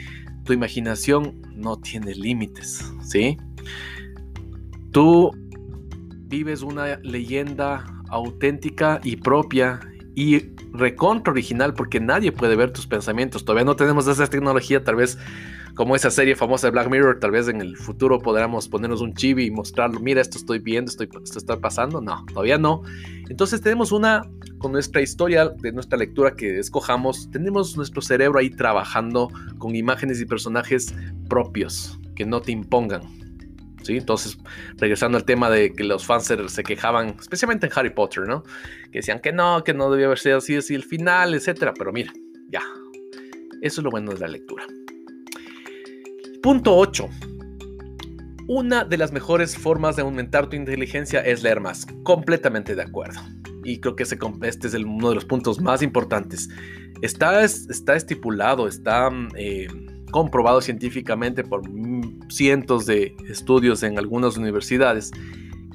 tu 0.44 0.52
imaginación 0.52 1.42
no 1.54 1.76
tiene 1.78 2.14
límites, 2.14 2.84
¿sí? 3.02 3.38
Tú 4.92 5.30
vives 6.28 6.62
una 6.62 6.98
leyenda 6.98 7.84
auténtica 8.08 9.00
y 9.02 9.16
propia 9.16 9.80
y 10.14 10.50
recontra 10.72 11.32
original 11.32 11.74
porque 11.74 12.00
nadie 12.00 12.32
puede 12.32 12.56
ver 12.56 12.72
tus 12.72 12.86
pensamientos. 12.86 13.44
Todavía 13.44 13.64
no 13.64 13.76
tenemos 13.76 14.06
esa 14.06 14.26
tecnología, 14.26 14.84
tal 14.84 14.96
vez 14.96 15.18
como 15.76 15.94
esa 15.94 16.10
serie 16.10 16.34
famosa 16.34 16.68
de 16.68 16.70
Black 16.70 16.90
Mirror, 16.90 17.20
tal 17.20 17.30
vez 17.30 17.48
en 17.48 17.60
el 17.60 17.76
futuro 17.76 18.18
podamos 18.18 18.66
ponernos 18.66 19.02
un 19.02 19.12
chibi 19.12 19.44
y 19.44 19.50
mostrarlo, 19.50 20.00
mira, 20.00 20.22
esto 20.22 20.38
estoy 20.38 20.58
viendo, 20.58 20.90
esto, 20.90 21.04
está 21.38 21.60
pasando. 21.60 22.00
No, 22.00 22.24
todavía 22.32 22.56
no. 22.56 22.82
Entonces 23.28 23.60
tenemos 23.60 23.92
una, 23.92 24.22
con 24.56 24.72
nuestra 24.72 25.02
historia, 25.02 25.50
de 25.50 25.72
nuestra 25.72 25.98
lectura 25.98 26.34
que 26.34 26.58
escojamos, 26.58 27.30
tenemos 27.30 27.76
nuestro 27.76 28.00
cerebro 28.00 28.38
ahí 28.38 28.48
trabajando 28.48 29.30
con 29.58 29.76
imágenes 29.76 30.18
y 30.18 30.24
personajes 30.24 30.94
propios, 31.28 32.00
que 32.14 32.24
no 32.24 32.40
te 32.40 32.52
impongan. 32.52 33.02
Entonces, 33.86 34.38
regresando 34.78 35.18
al 35.18 35.24
tema 35.24 35.50
de 35.50 35.72
que 35.72 35.84
los 35.84 36.06
fans 36.06 36.24
se, 36.24 36.62
quejaban, 36.64 37.16
especialmente 37.20 37.66
en 37.66 37.72
Harry 37.76 37.90
Potter, 37.90 38.26
¿no? 38.26 38.42
Que 38.90 38.98
decían 38.98 39.20
que 39.20 39.30
no, 39.30 39.62
que 39.62 39.74
no 39.74 39.90
debía 39.90 40.06
haber 40.06 40.18
sido 40.18 40.38
así, 40.38 40.56
así 40.56 40.74
el 40.74 40.82
final, 40.84 41.34
etcétera. 41.34 41.72
Pero 41.78 41.92
mira, 41.92 42.12
ya. 42.48 42.62
Eso 43.62 43.80
es 43.80 43.84
lo 43.84 43.90
bueno 43.90 44.12
de 44.12 44.18
la 44.18 44.28
lectura. 44.28 44.66
Punto 46.46 46.76
8. 46.76 47.08
Una 48.46 48.84
de 48.84 48.96
las 48.96 49.10
mejores 49.10 49.58
formas 49.58 49.96
de 49.96 50.02
aumentar 50.02 50.48
tu 50.48 50.54
inteligencia 50.54 51.18
es 51.22 51.42
leer 51.42 51.60
más. 51.60 51.88
Completamente 52.04 52.76
de 52.76 52.82
acuerdo. 52.82 53.18
Y 53.64 53.80
creo 53.80 53.96
que 53.96 54.04
este 54.04 54.68
es 54.68 54.74
uno 54.74 55.08
de 55.08 55.16
los 55.16 55.24
puntos 55.24 55.60
más 55.60 55.82
importantes. 55.82 56.48
Está, 57.02 57.42
está 57.42 57.96
estipulado, 57.96 58.68
está 58.68 59.10
eh, 59.34 59.66
comprobado 60.12 60.60
científicamente 60.60 61.42
por 61.42 61.62
cientos 62.28 62.86
de 62.86 63.16
estudios 63.28 63.82
en 63.82 63.98
algunas 63.98 64.36
universidades 64.36 65.10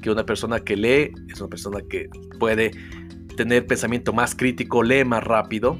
que 0.00 0.10
una 0.10 0.24
persona 0.24 0.60
que 0.60 0.78
lee 0.78 1.12
es 1.28 1.38
una 1.38 1.50
persona 1.50 1.80
que 1.86 2.08
puede 2.40 2.70
tener 3.36 3.66
pensamiento 3.66 4.14
más 4.14 4.34
crítico, 4.34 4.82
lee 4.82 5.04
más 5.04 5.22
rápido, 5.22 5.78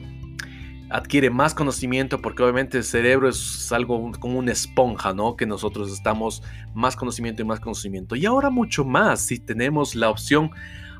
adquiere 0.93 1.31
más 1.31 1.55
conocimiento 1.55 2.21
porque 2.21 2.43
obviamente 2.43 2.79
el 2.79 2.85
cerebro 2.85 3.29
es 3.29 3.73
algo 3.73 4.13
como 4.21 4.39
una 4.39 4.53
esponja, 4.53 5.15
¿no? 5.15 5.37
Que 5.37 5.47
nosotros 5.47 5.91
estamos 5.91 6.43
más 6.75 6.97
conocimiento 6.97 7.43
y 7.43 7.47
más 7.47 7.61
conocimiento. 7.61 8.15
Y 8.15 8.27
ahora 8.27 8.51
mucho 8.51 8.85
más 8.85 9.23
si 9.23 9.39
tenemos 9.39 9.95
la 9.95 10.11
opción 10.11 10.51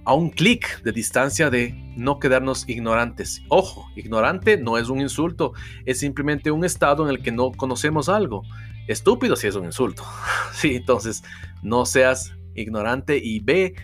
a 0.05 0.15
un 0.15 0.31
clic 0.31 0.83
de 0.83 0.93
distancia 0.93 1.51
de 1.51 1.75
no 1.97 2.19
quedarnos 2.19 2.69
ignorantes. 2.69 3.43
Ojo, 3.49 3.87
ignorante 3.95 4.57
no 4.57 4.79
es 4.79 4.89
un 4.89 5.01
insulto, 5.01 5.53
es 5.85 6.01
simplemente 6.01 6.51
un 6.51 6.65
estado 6.65 7.05
en 7.05 7.11
el 7.11 7.23
que 7.23 7.31
no 7.31 7.53
conocemos 7.53 8.09
algo. 8.09 8.43
Estúpido 8.89 9.37
si 9.37 9.47
es 9.47 9.55
un 9.55 9.67
insulto. 9.67 10.03
sí, 10.53 10.77
entonces 10.77 11.23
no 11.63 11.87
seas 11.87 12.33
ignorante 12.55 13.19
y 13.23 13.41
ve 13.41 13.75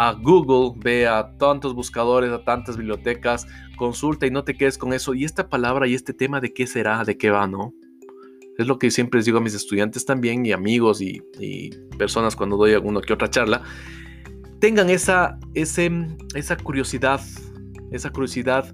a 0.00 0.14
Google, 0.14 0.80
ve 0.82 1.06
a 1.06 1.36
tantos 1.36 1.74
buscadores, 1.74 2.32
a 2.32 2.42
tantas 2.42 2.78
bibliotecas, 2.78 3.46
consulta 3.76 4.26
y 4.26 4.30
no 4.30 4.44
te 4.44 4.54
quedes 4.54 4.78
con 4.78 4.94
eso. 4.94 5.12
Y 5.12 5.26
esta 5.26 5.50
palabra 5.50 5.86
y 5.86 5.94
este 5.94 6.14
tema 6.14 6.40
de 6.40 6.54
qué 6.54 6.66
será, 6.66 7.04
de 7.04 7.18
qué 7.18 7.28
va, 7.28 7.46
¿no? 7.46 7.74
Es 8.56 8.66
lo 8.66 8.78
que 8.78 8.90
siempre 8.90 9.18
les 9.18 9.26
digo 9.26 9.36
a 9.36 9.42
mis 9.42 9.52
estudiantes 9.52 10.06
también 10.06 10.46
y 10.46 10.52
amigos 10.52 11.02
y, 11.02 11.20
personas 11.98 12.34
cuando 12.34 12.56
doy 12.56 12.72
alguna 12.72 13.02
que 13.02 13.12
otra 13.12 13.28
charla. 13.28 13.62
Tengan 14.58 14.88
esa, 14.88 15.38
esa 15.52 16.56
curiosidad, 16.56 17.20
esa 17.90 18.08
curiosidad 18.08 18.72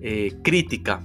eh, 0.00 0.32
crítica 0.44 1.04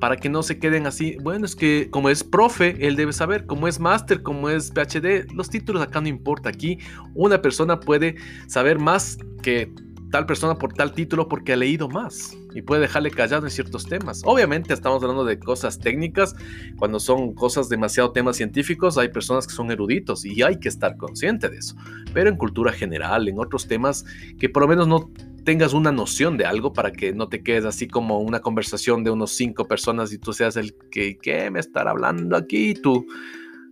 para 0.00 0.16
que 0.16 0.28
no 0.28 0.42
se 0.42 0.58
queden 0.58 0.86
así. 0.86 1.16
Bueno, 1.22 1.46
es 1.46 1.56
que 1.56 1.88
como 1.90 2.08
es 2.10 2.24
profe, 2.24 2.86
él 2.86 2.96
debe 2.96 3.12
saber, 3.12 3.46
como 3.46 3.68
es 3.68 3.80
máster, 3.80 4.22
como 4.22 4.50
es 4.50 4.70
PhD, 4.70 5.30
los 5.32 5.48
títulos 5.48 5.82
acá 5.82 6.00
no 6.00 6.08
importa. 6.08 6.48
Aquí 6.48 6.78
una 7.14 7.40
persona 7.40 7.80
puede 7.80 8.16
saber 8.46 8.78
más 8.78 9.18
que 9.42 9.72
tal 10.10 10.26
persona 10.26 10.54
por 10.54 10.72
tal 10.72 10.92
título 10.92 11.28
porque 11.28 11.52
ha 11.52 11.56
leído 11.56 11.88
más 11.88 12.36
y 12.54 12.62
puede 12.62 12.82
dejarle 12.82 13.10
callado 13.10 13.44
en 13.44 13.50
ciertos 13.50 13.86
temas. 13.86 14.22
Obviamente 14.24 14.72
estamos 14.72 15.02
hablando 15.02 15.24
de 15.24 15.38
cosas 15.38 15.78
técnicas, 15.78 16.34
cuando 16.78 17.00
son 17.00 17.34
cosas 17.34 17.68
demasiado 17.68 18.12
temas 18.12 18.36
científicos 18.36 18.96
hay 18.98 19.08
personas 19.08 19.46
que 19.46 19.52
son 19.52 19.70
eruditos 19.70 20.24
y 20.24 20.42
hay 20.42 20.58
que 20.58 20.68
estar 20.68 20.96
consciente 20.96 21.48
de 21.48 21.58
eso. 21.58 21.76
Pero 22.14 22.30
en 22.30 22.36
cultura 22.36 22.72
general, 22.72 23.28
en 23.28 23.38
otros 23.38 23.66
temas 23.66 24.04
que 24.38 24.48
por 24.48 24.62
lo 24.62 24.68
menos 24.68 24.88
no 24.88 25.10
tengas 25.46 25.74
una 25.74 25.92
noción 25.92 26.36
de 26.36 26.44
algo 26.44 26.72
para 26.72 26.90
que 26.90 27.12
no 27.12 27.28
te 27.28 27.44
quedes 27.44 27.64
así 27.64 27.86
como 27.86 28.18
una 28.18 28.40
conversación 28.40 29.04
de 29.04 29.12
unos 29.12 29.30
cinco 29.30 29.68
personas 29.68 30.12
y 30.12 30.18
tú 30.18 30.32
seas 30.32 30.56
el 30.56 30.74
que, 30.90 31.18
¿qué 31.18 31.52
me 31.52 31.60
estará 31.60 31.92
hablando 31.92 32.36
aquí? 32.36 32.74
Tú, 32.74 33.06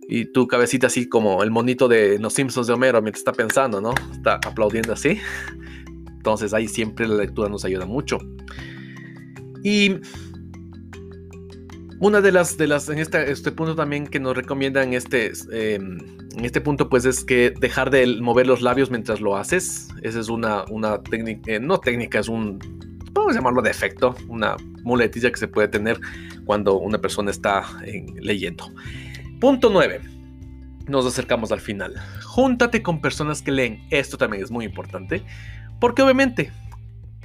y 0.07 0.31
tu 0.31 0.47
cabecita 0.47 0.87
así 0.87 1.09
como 1.09 1.43
el 1.43 1.51
monito 1.51 1.89
de 1.89 2.17
los 2.17 2.33
Simpsons 2.33 2.67
de 2.67 2.73
Homero 2.73 3.01
mientras 3.01 3.19
está 3.19 3.33
pensando, 3.33 3.81
¿no? 3.81 3.93
Está 4.13 4.35
aplaudiendo 4.35 4.93
así. 4.93 5.19
Entonces 6.07 6.53
ahí 6.53 6.69
siempre 6.69 7.09
la 7.09 7.15
lectura 7.15 7.49
nos 7.49 7.65
ayuda 7.65 7.85
mucho. 7.85 8.19
Y 9.61 9.97
una 11.99 12.21
de 12.21 12.31
las, 12.31 12.57
de 12.57 12.67
las 12.67 12.89
en 12.89 12.99
este, 12.99 13.31
este 13.31 13.51
punto 13.51 13.75
también 13.75 14.07
que 14.07 14.19
nos 14.19 14.35
recomiendan 14.35 14.93
este, 14.93 15.31
em, 15.51 15.97
en 16.35 16.45
este 16.45 16.61
punto, 16.61 16.89
pues 16.89 17.05
es 17.05 17.23
que 17.23 17.51
dejar 17.51 17.89
de 17.89 18.05
mover 18.21 18.47
los 18.47 18.61
labios 18.61 18.91
mientras 18.91 19.21
lo 19.21 19.37
haces. 19.37 19.87
Esa 20.01 20.19
es 20.19 20.29
una, 20.29 20.65
una 20.69 21.01
técnica, 21.01 21.53
eh, 21.53 21.59
no 21.59 21.79
técnica, 21.79 22.19
es 22.19 22.27
un, 22.27 22.59
podemos 23.13 23.35
llamarlo 23.35 23.61
defecto, 23.61 24.15
una 24.27 24.57
muletilla 24.83 25.31
que 25.31 25.37
se 25.37 25.47
puede 25.47 25.69
tener 25.69 25.99
cuando 26.45 26.77
una 26.77 26.99
persona 26.99 27.31
está 27.31 27.63
leyendo. 28.19 28.69
Punto 29.39 29.69
9. 29.69 30.01
Nos 30.87 31.05
acercamos 31.05 31.51
al 31.51 31.61
final. 31.61 31.95
Júntate 32.23 32.83
con 32.83 33.01
personas 33.01 33.41
que 33.41 33.51
leen. 33.51 33.87
Esto 33.89 34.17
también 34.17 34.43
es 34.43 34.51
muy 34.51 34.65
importante. 34.65 35.23
Porque 35.79 36.03
obviamente, 36.03 36.51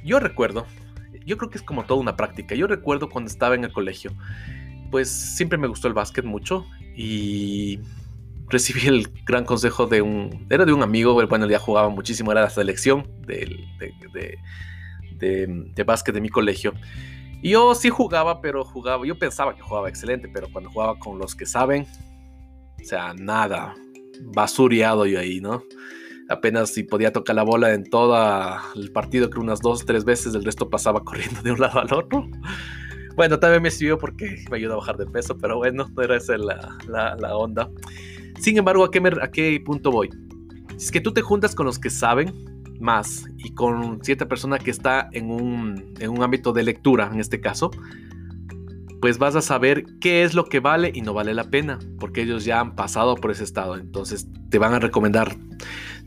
yo 0.03 0.19
recuerdo, 0.19 0.65
yo 1.25 1.37
creo 1.37 1.49
que 1.49 1.57
es 1.57 1.63
como 1.63 1.83
toda 1.83 1.99
una 1.99 2.15
práctica. 2.15 2.55
Yo 2.55 2.67
recuerdo 2.67 3.09
cuando 3.09 3.29
estaba 3.29 3.55
en 3.55 3.63
el 3.63 3.71
colegio, 3.71 4.11
pues 4.91 5.09
siempre 5.09 5.57
me 5.57 5.67
gustó 5.67 5.87
el 5.87 5.93
básquet 5.93 6.25
mucho 6.25 6.65
y 6.95 7.79
recibí 8.51 8.85
el 8.87 9.07
gran 9.25 9.45
consejo 9.45 9.87
de 9.87 10.01
un, 10.01 10.45
era 10.49 10.65
de 10.65 10.73
un 10.73 10.83
amigo, 10.83 11.13
bueno, 11.27 11.49
ya 11.49 11.57
jugaba 11.57 11.89
muchísimo, 11.89 12.31
era 12.31 12.41
la 12.41 12.49
selección 12.49 13.07
de, 13.25 13.57
de, 15.17 15.83
básquet 15.83 16.13
de 16.13 16.21
mi 16.21 16.29
colegio. 16.29 16.73
Y 17.41 17.51
yo 17.51 17.73
sí 17.73 17.89
jugaba, 17.89 18.41
pero 18.41 18.63
jugaba, 18.63 19.05
yo 19.07 19.17
pensaba 19.17 19.55
que 19.55 19.61
jugaba 19.61 19.89
excelente, 19.89 20.29
pero 20.31 20.47
cuando 20.51 20.69
jugaba 20.69 20.99
con 20.99 21.17
los 21.17 21.33
que 21.33 21.45
saben, 21.45 21.87
o 22.79 22.85
sea, 22.85 23.13
nada, 23.15 23.73
basureado 24.21 25.05
yo 25.05 25.19
ahí, 25.19 25.39
¿no? 25.39 25.63
Apenas 26.29 26.73
si 26.73 26.83
podía 26.83 27.11
tocar 27.11 27.35
la 27.35 27.43
bola 27.43 27.73
en 27.73 27.83
todo 27.89 28.15
el 28.75 28.91
partido, 28.91 29.29
creo 29.29 29.43
unas 29.43 29.59
dos, 29.59 29.85
tres 29.85 30.05
veces, 30.05 30.35
el 30.35 30.43
resto 30.43 30.69
pasaba 30.69 30.99
corriendo 31.05 31.41
de 31.41 31.51
un 31.51 31.59
lado 31.59 31.79
al 31.79 31.93
otro. 31.93 32.27
Bueno, 33.15 33.39
también 33.39 33.61
me 33.61 33.71
sirvió 33.71 33.97
porque 33.97 34.43
me 34.49 34.57
ayudó 34.57 34.73
a 34.73 34.77
bajar 34.77 34.97
de 34.97 35.05
peso, 35.05 35.37
pero 35.37 35.57
bueno, 35.57 35.87
no 35.95 36.01
era 36.01 36.17
esa 36.17 36.37
la, 36.37 36.77
la, 36.87 37.35
onda. 37.35 37.69
Sin 38.39 38.57
embargo, 38.57 38.83
¿a 38.83 38.91
qué, 38.91 39.01
¿a 39.21 39.31
qué 39.31 39.61
punto 39.63 39.91
voy? 39.91 40.09
Es 40.75 40.91
que 40.91 41.01
tú 41.01 41.13
te 41.13 41.21
juntas 41.21 41.53
con 41.53 41.65
los 41.65 41.77
que 41.77 41.89
saben 41.89 42.33
más 42.79 43.25
y 43.37 43.53
con 43.53 44.03
cierta 44.03 44.27
persona 44.27 44.57
que 44.57 44.71
está 44.71 45.09
en 45.11 45.29
un, 45.29 45.93
en 45.99 46.09
un 46.09 46.23
ámbito 46.23 46.51
de 46.51 46.63
lectura, 46.63 47.09
en 47.13 47.19
este 47.19 47.39
caso, 47.39 47.71
pues 49.01 49.17
vas 49.17 49.35
a 49.35 49.41
saber 49.41 49.85
qué 49.99 50.23
es 50.23 50.33
lo 50.33 50.45
que 50.45 50.59
vale 50.59 50.91
y 50.93 51.01
no 51.01 51.13
vale 51.13 51.33
la 51.33 51.49
pena, 51.49 51.79
porque 51.99 52.21
ellos 52.21 52.45
ya 52.45 52.59
han 52.59 52.75
pasado 52.75 53.15
por 53.15 53.31
ese 53.31 53.43
estado, 53.43 53.75
entonces 53.75 54.27
te 54.49 54.59
van 54.59 54.73
a 54.73 54.79
recomendar. 54.79 55.35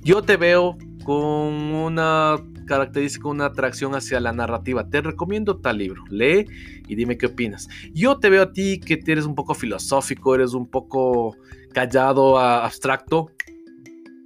Yo 0.02 0.22
te 0.22 0.36
veo 0.36 0.76
con 1.04 1.14
una 1.14 2.36
característica, 2.66 3.28
una 3.28 3.46
atracción 3.46 3.94
hacia 3.94 4.18
la 4.20 4.32
narrativa. 4.32 4.88
Te 4.88 5.00
recomiendo 5.00 5.58
tal 5.58 5.78
libro, 5.78 6.02
lee 6.10 6.46
y 6.88 6.94
dime 6.94 7.16
qué 7.16 7.26
opinas. 7.26 7.68
Yo 7.92 8.18
te 8.18 8.30
veo 8.30 8.42
a 8.42 8.52
ti 8.52 8.80
que 8.80 9.00
eres 9.06 9.26
un 9.26 9.34
poco 9.34 9.54
filosófico, 9.54 10.34
eres 10.34 10.54
un 10.54 10.66
poco 10.66 11.36
callado, 11.72 12.38
abstracto, 12.38 13.30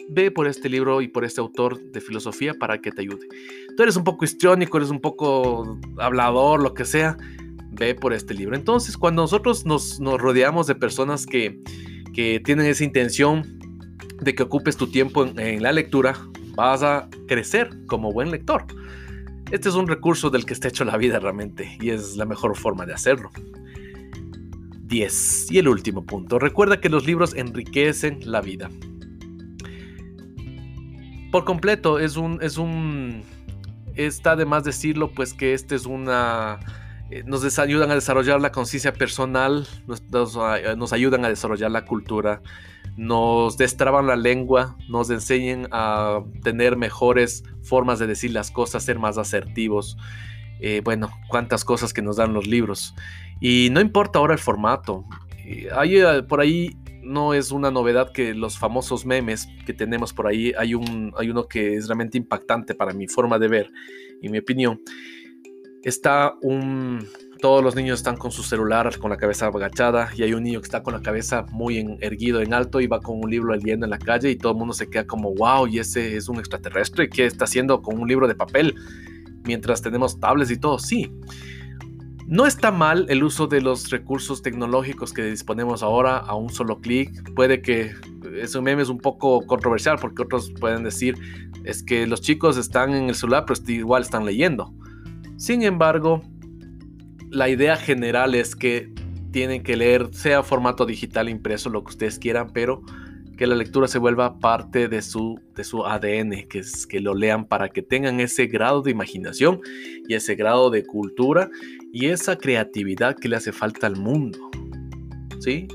ve 0.08 0.30
por 0.30 0.46
este 0.46 0.68
libro 0.68 1.02
y 1.02 1.08
por 1.08 1.24
este 1.24 1.40
autor 1.40 1.80
de 1.80 2.00
filosofía 2.00 2.54
para 2.54 2.78
que 2.78 2.90
te 2.90 3.02
ayude. 3.02 3.26
Tú 3.76 3.82
eres 3.82 3.96
un 3.96 4.04
poco 4.04 4.24
histriónico, 4.24 4.78
eres 4.78 4.90
un 4.90 5.00
poco 5.00 5.78
hablador, 5.98 6.62
lo 6.62 6.74
que 6.74 6.84
sea, 6.84 7.16
ve 7.70 7.94
por 7.94 8.12
este 8.12 8.34
libro. 8.34 8.56
Entonces, 8.56 8.96
cuando 8.96 9.22
nosotros 9.22 9.66
nos, 9.66 9.98
rodeamos 9.98 10.66
de 10.66 10.74
personas 10.74 11.26
que, 11.26 11.60
tienen 12.44 12.66
esa 12.66 12.82
intención 12.82 13.60
de 14.20 14.34
que 14.34 14.42
ocupes 14.42 14.76
tu 14.76 14.88
tiempo 14.88 15.24
en, 15.24 15.62
la 15.62 15.70
lectura, 15.70 16.18
vas 16.58 16.82
a 16.82 17.08
crecer 17.28 17.70
como 17.86 18.12
buen 18.12 18.32
lector. 18.32 18.66
Este 19.52 19.68
es 19.68 19.76
un 19.76 19.86
recurso 19.86 20.28
del 20.28 20.44
que 20.44 20.54
está 20.54 20.66
hecho 20.66 20.84
la 20.84 20.96
vida 20.96 21.20
realmente 21.20 21.78
y 21.80 21.90
es 21.90 22.16
la 22.16 22.24
mejor 22.24 22.56
forma 22.56 22.84
de 22.84 22.94
hacerlo. 22.94 23.30
10. 24.82 25.52
Y 25.52 25.58
el 25.58 25.68
último 25.68 26.04
punto, 26.04 26.40
recuerda 26.40 26.80
que 26.80 26.88
los 26.88 27.06
libros 27.06 27.32
enriquecen 27.36 28.18
la 28.24 28.40
vida. 28.40 28.70
Por 31.30 31.44
completo, 31.44 32.00
es 32.00 32.16
un, 32.16 32.40
es 32.42 32.58
un, 32.58 33.22
está 33.94 34.34
de 34.34 34.44
más 34.44 34.64
decirlo, 34.64 35.12
pues 35.12 35.34
que 35.34 35.54
este 35.54 35.76
es 35.76 35.86
una, 35.86 36.58
eh, 37.10 37.22
nos 37.24 37.56
ayudan 37.60 37.92
a 37.92 37.94
desarrollar 37.94 38.40
la 38.40 38.50
conciencia 38.50 38.92
personal, 38.92 39.68
nos, 39.86 40.02
eh, 40.56 40.74
nos, 40.76 40.92
ayudan 40.92 41.24
a 41.24 41.28
desarrollar 41.28 41.70
la 41.70 41.84
cultura, 41.84 42.42
nos 42.98 43.56
destraban 43.56 44.08
la 44.08 44.16
lengua, 44.16 44.76
nos 44.88 45.08
enseñan 45.08 45.68
a 45.70 46.20
tener 46.42 46.76
mejores 46.76 47.44
formas 47.62 48.00
de 48.00 48.08
decir 48.08 48.32
las 48.32 48.50
cosas, 48.50 48.82
ser 48.82 48.98
más 48.98 49.18
asertivos. 49.18 49.96
Eh, 50.61 50.80
bueno, 50.82 51.08
cuántas 51.28 51.64
cosas 51.64 51.92
que 51.92 52.02
nos 52.02 52.16
dan 52.16 52.34
los 52.34 52.48
libros. 52.48 52.96
Y 53.40 53.68
no 53.70 53.80
importa 53.80 54.18
ahora 54.18 54.34
el 54.34 54.40
formato. 54.40 55.04
Hay, 55.76 55.98
eh, 55.98 56.24
por 56.28 56.40
ahí 56.40 56.76
no 57.04 57.34
es 57.34 57.52
una 57.52 57.70
novedad 57.70 58.11
que 58.12 58.34
los 58.34 58.58
famosos 58.58 59.06
memes 59.06 59.48
que 59.64 59.72
tenemos 59.72 60.12
por 60.12 60.26
ahí, 60.26 60.52
hay, 60.58 60.74
un, 60.74 61.12
hay 61.16 61.30
uno 61.30 61.46
que 61.46 61.76
es 61.76 61.87
realmente 61.87 62.18
impactante 62.18 62.74
para 62.74 62.92
mi 62.92 63.06
forma 63.06 63.38
de 63.38 63.46
ver 63.46 63.70
y 64.20 64.28
mi 64.28 64.38
opinión. 64.38 64.82
Está 65.84 66.34
un... 66.42 67.06
Todos 67.40 67.62
los 67.62 67.77
niños 67.77 68.01
están 68.01 68.16
con 68.16 68.33
su 68.33 68.42
celular, 68.42 68.98
con 68.98 69.11
la 69.11 69.16
cabeza 69.16 69.46
agachada, 69.46 70.11
y 70.16 70.24
hay 70.24 70.33
un 70.33 70.42
niño 70.42 70.61
que 70.61 70.66
está 70.66 70.83
con 70.83 70.92
la 70.92 71.03
cabeza 71.03 71.46
muy 71.53 71.79
erguido 72.01 72.40
en 72.40 72.53
alto 72.53 72.81
y 72.81 72.88
va 72.88 73.01
con 73.01 73.20
un 73.22 73.31
libro 73.31 73.55
leyendo 73.55 73.87
en 73.87 73.90
la 73.90 73.98
calle 73.98 74.31
y 74.31 74.37
todo 74.37 74.53
el 74.53 74.59
mundo 74.59 74.74
se 74.74 74.90
queda 74.90 75.07
como, 75.07 75.33
wow, 75.35 75.68
y 75.68 75.79
ese 75.79 76.16
es 76.16 76.29
un 76.29 76.38
extraterrestre, 76.38 77.09
¿qué 77.09 77.27
está 77.27 77.44
haciendo 77.44 77.81
con 77.81 78.01
un 78.01 78.09
libro 78.09 78.27
de 78.27 78.35
papel? 78.35 78.74
Mientras 79.44 79.83
tenemos 79.83 80.18
tablets 80.18 80.51
y 80.51 80.59
todo, 80.59 80.81
sí. 80.81 81.12
No 82.27 82.44
está 82.44 82.72
mal 82.72 83.07
el 83.09 83.22
uso 83.22 83.46
de 83.46 83.61
los 83.61 83.88
recursos 83.88 84.42
tecnológicos 84.42 85.12
que 85.12 85.22
disponemos 85.22 85.83
ahora 85.83 86.18
a 86.18 86.35
un 86.35 86.51
solo 86.51 86.81
clic. 86.81 87.33
Puede 87.35 87.62
que 87.62 87.92
ese 88.38 88.61
meme 88.61 88.83
es 88.83 88.90
un 88.90 88.98
poco 88.98 89.46
controversial 89.46 89.96
porque 89.98 90.22
otros 90.24 90.53
pueden 90.61 90.83
decir 90.83 91.16
es 91.64 91.83
que 91.83 92.07
los 92.07 92.20
chicos 92.20 92.59
están 92.59 92.94
en 92.94 93.09
el 93.09 93.14
celular 93.14 93.46
pero 93.46 93.59
igual 93.68 94.03
están 94.03 94.27
leyendo. 94.27 94.74
Sin 95.38 95.62
embargo, 95.62 96.22
la 97.30 97.48
idea 97.48 97.76
general 97.76 98.34
es 98.34 98.56
que 98.56 98.92
tienen 99.30 99.62
que 99.62 99.76
leer 99.76 100.08
sea 100.12 100.42
formato 100.42 100.86
digital 100.86 101.28
impreso, 101.28 101.70
lo 101.70 101.84
que 101.84 101.90
ustedes 101.90 102.18
quieran, 102.18 102.50
pero 102.52 102.82
que 103.36 103.46
la 103.46 103.54
lectura 103.54 103.86
se 103.86 103.98
vuelva 103.98 104.40
parte 104.40 104.88
de 104.88 105.00
su, 105.00 105.40
de 105.54 105.62
su 105.62 105.86
ADN, 105.86 106.48
que, 106.48 106.58
es, 106.58 106.86
que 106.86 107.00
lo 107.00 107.14
lean 107.14 107.46
para 107.46 107.68
que 107.68 107.82
tengan 107.82 108.18
ese 108.18 108.46
grado 108.46 108.82
de 108.82 108.90
imaginación 108.90 109.60
y 110.08 110.14
ese 110.14 110.34
grado 110.34 110.70
de 110.70 110.84
cultura 110.84 111.48
y 111.92 112.06
esa 112.06 112.36
creatividad 112.36 113.16
que 113.16 113.28
le 113.28 113.36
hace 113.36 113.52
falta 113.52 113.86
al 113.86 113.96
mundo. 113.96 114.50
¿Sí? 115.38 115.68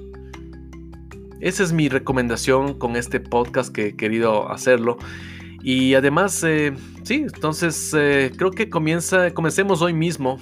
Esa 1.39 1.63
es 1.63 1.71
mi 1.71 1.87
recomendación 1.87 2.77
con 2.77 2.97
este 2.97 3.21
podcast 3.21 3.73
que 3.73 3.87
he 3.87 3.95
querido 3.95 4.51
hacerlo. 4.51 4.97
Y 5.65 5.95
además, 5.95 6.43
eh, 6.43 6.73
sí, 7.03 7.25
entonces 7.33 7.95
eh, 7.97 8.33
creo 8.35 8.51
que 8.51 8.69
comienza, 8.69 9.33
comencemos 9.33 9.81
hoy 9.81 9.93
mismo, 9.93 10.37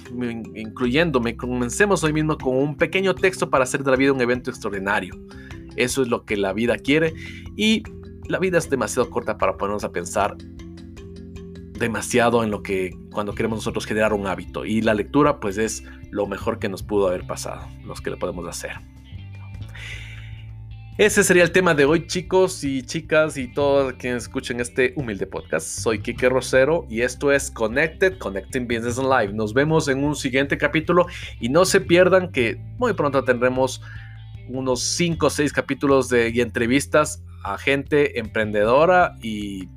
incluyéndome, 0.54 1.36
comencemos 1.36 2.02
hoy 2.02 2.12
mismo 2.12 2.36
con 2.36 2.56
un 2.56 2.76
pequeño 2.76 3.14
texto 3.14 3.48
para 3.48 3.62
hacer 3.62 3.84
de 3.84 3.92
la 3.92 3.96
vida 3.96 4.12
un 4.12 4.20
evento 4.20 4.50
extraordinario. 4.50 5.14
Eso 5.76 6.02
es 6.02 6.08
lo 6.08 6.24
que 6.24 6.36
la 6.36 6.52
vida 6.52 6.76
quiere 6.76 7.14
y 7.56 7.84
la 8.28 8.40
vida 8.40 8.58
es 8.58 8.68
demasiado 8.68 9.08
corta 9.10 9.38
para 9.38 9.56
ponernos 9.56 9.84
a 9.84 9.92
pensar 9.92 10.36
demasiado 11.78 12.42
en 12.42 12.50
lo 12.50 12.62
que 12.62 12.90
cuando 13.12 13.34
queremos 13.34 13.58
nosotros 13.58 13.86
generar 13.86 14.12
un 14.12 14.26
hábito. 14.26 14.64
Y 14.64 14.82
la 14.82 14.94
lectura 14.94 15.38
pues 15.38 15.56
es 15.56 15.84
lo 16.10 16.26
mejor 16.26 16.58
que 16.58 16.68
nos 16.68 16.82
pudo 16.82 17.08
haber 17.08 17.26
pasado, 17.26 17.66
los 17.84 18.00
que 18.00 18.10
le 18.10 18.16
podemos 18.16 18.46
hacer. 18.48 18.91
Ese 21.02 21.24
sería 21.24 21.42
el 21.42 21.50
tema 21.50 21.74
de 21.74 21.84
hoy, 21.84 22.06
chicos 22.06 22.62
y 22.62 22.82
chicas 22.84 23.36
y 23.36 23.48
todos 23.48 23.94
quienes 23.94 24.22
escuchen 24.22 24.60
este 24.60 24.92
humilde 24.94 25.26
podcast. 25.26 25.66
Soy 25.66 25.98
Kike 25.98 26.28
Rosero 26.28 26.86
y 26.88 27.00
esto 27.00 27.32
es 27.32 27.50
Connected, 27.50 28.18
Connecting 28.18 28.68
Business 28.68 28.98
Live. 28.98 29.32
Nos 29.32 29.52
vemos 29.52 29.88
en 29.88 30.04
un 30.04 30.14
siguiente 30.14 30.56
capítulo 30.56 31.06
y 31.40 31.48
no 31.48 31.64
se 31.64 31.80
pierdan 31.80 32.30
que 32.30 32.56
muy 32.78 32.92
pronto 32.92 33.24
tendremos 33.24 33.82
unos 34.48 34.80
5 34.80 35.26
o 35.26 35.30
6 35.30 35.52
capítulos 35.52 36.08
de 36.08 36.30
y 36.30 36.40
entrevistas 36.40 37.20
a 37.42 37.58
gente 37.58 38.20
emprendedora 38.20 39.16
y 39.20 39.68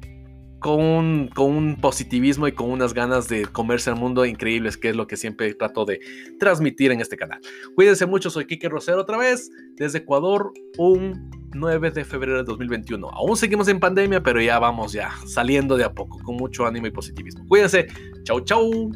con 0.60 1.30
un, 1.38 1.78
positivismo 1.82 2.48
y 2.48 2.52
con 2.54 2.70
unas 2.70 2.94
ganas 2.94 3.28
de 3.28 3.46
comerse 3.46 3.90
al 3.90 3.98
mundo 3.98 4.26
increíbles, 4.26 4.78
que 4.78 4.90
es 4.90 4.96
lo 4.96 5.08
que 5.08 5.18
siempre 5.18 5.54
trato 5.54 5.86
de 5.86 6.00
transmitir 6.40 6.92
en 6.92 7.02
este 7.02 7.18
canal. 7.18 7.40
Cuídense 7.76 8.06
mucho, 8.06 8.30
soy 8.30 8.46
Kike 8.46 8.70
Rosero 8.70 9.02
otra 9.02 9.18
vez, 9.18 9.52
desde 9.76 10.00
Ecuador, 10.00 10.52
un 10.78 11.30
9 11.54 11.92
de 11.92 12.06
febrero 12.06 12.38
de 12.38 12.44
2021. 12.44 13.08
Aún 13.10 13.38
seguimos 13.38 13.68
en 13.68 13.80
pandemia, 13.80 14.22
pero 14.22 14.42
ya 14.42 14.60
vamos 14.60 14.92
ya 14.92 15.12
saliendo 15.26 15.78
de 15.78 15.84
a 15.84 15.94
poco, 15.94 16.20
con 16.20 16.36
mucho 16.36 16.66
ánimo 16.66 16.88
y 16.88 16.92
positivismo. 16.92 17.46
Cuídense, 17.48 17.88
chau 18.24 18.42
chau. 18.42 18.92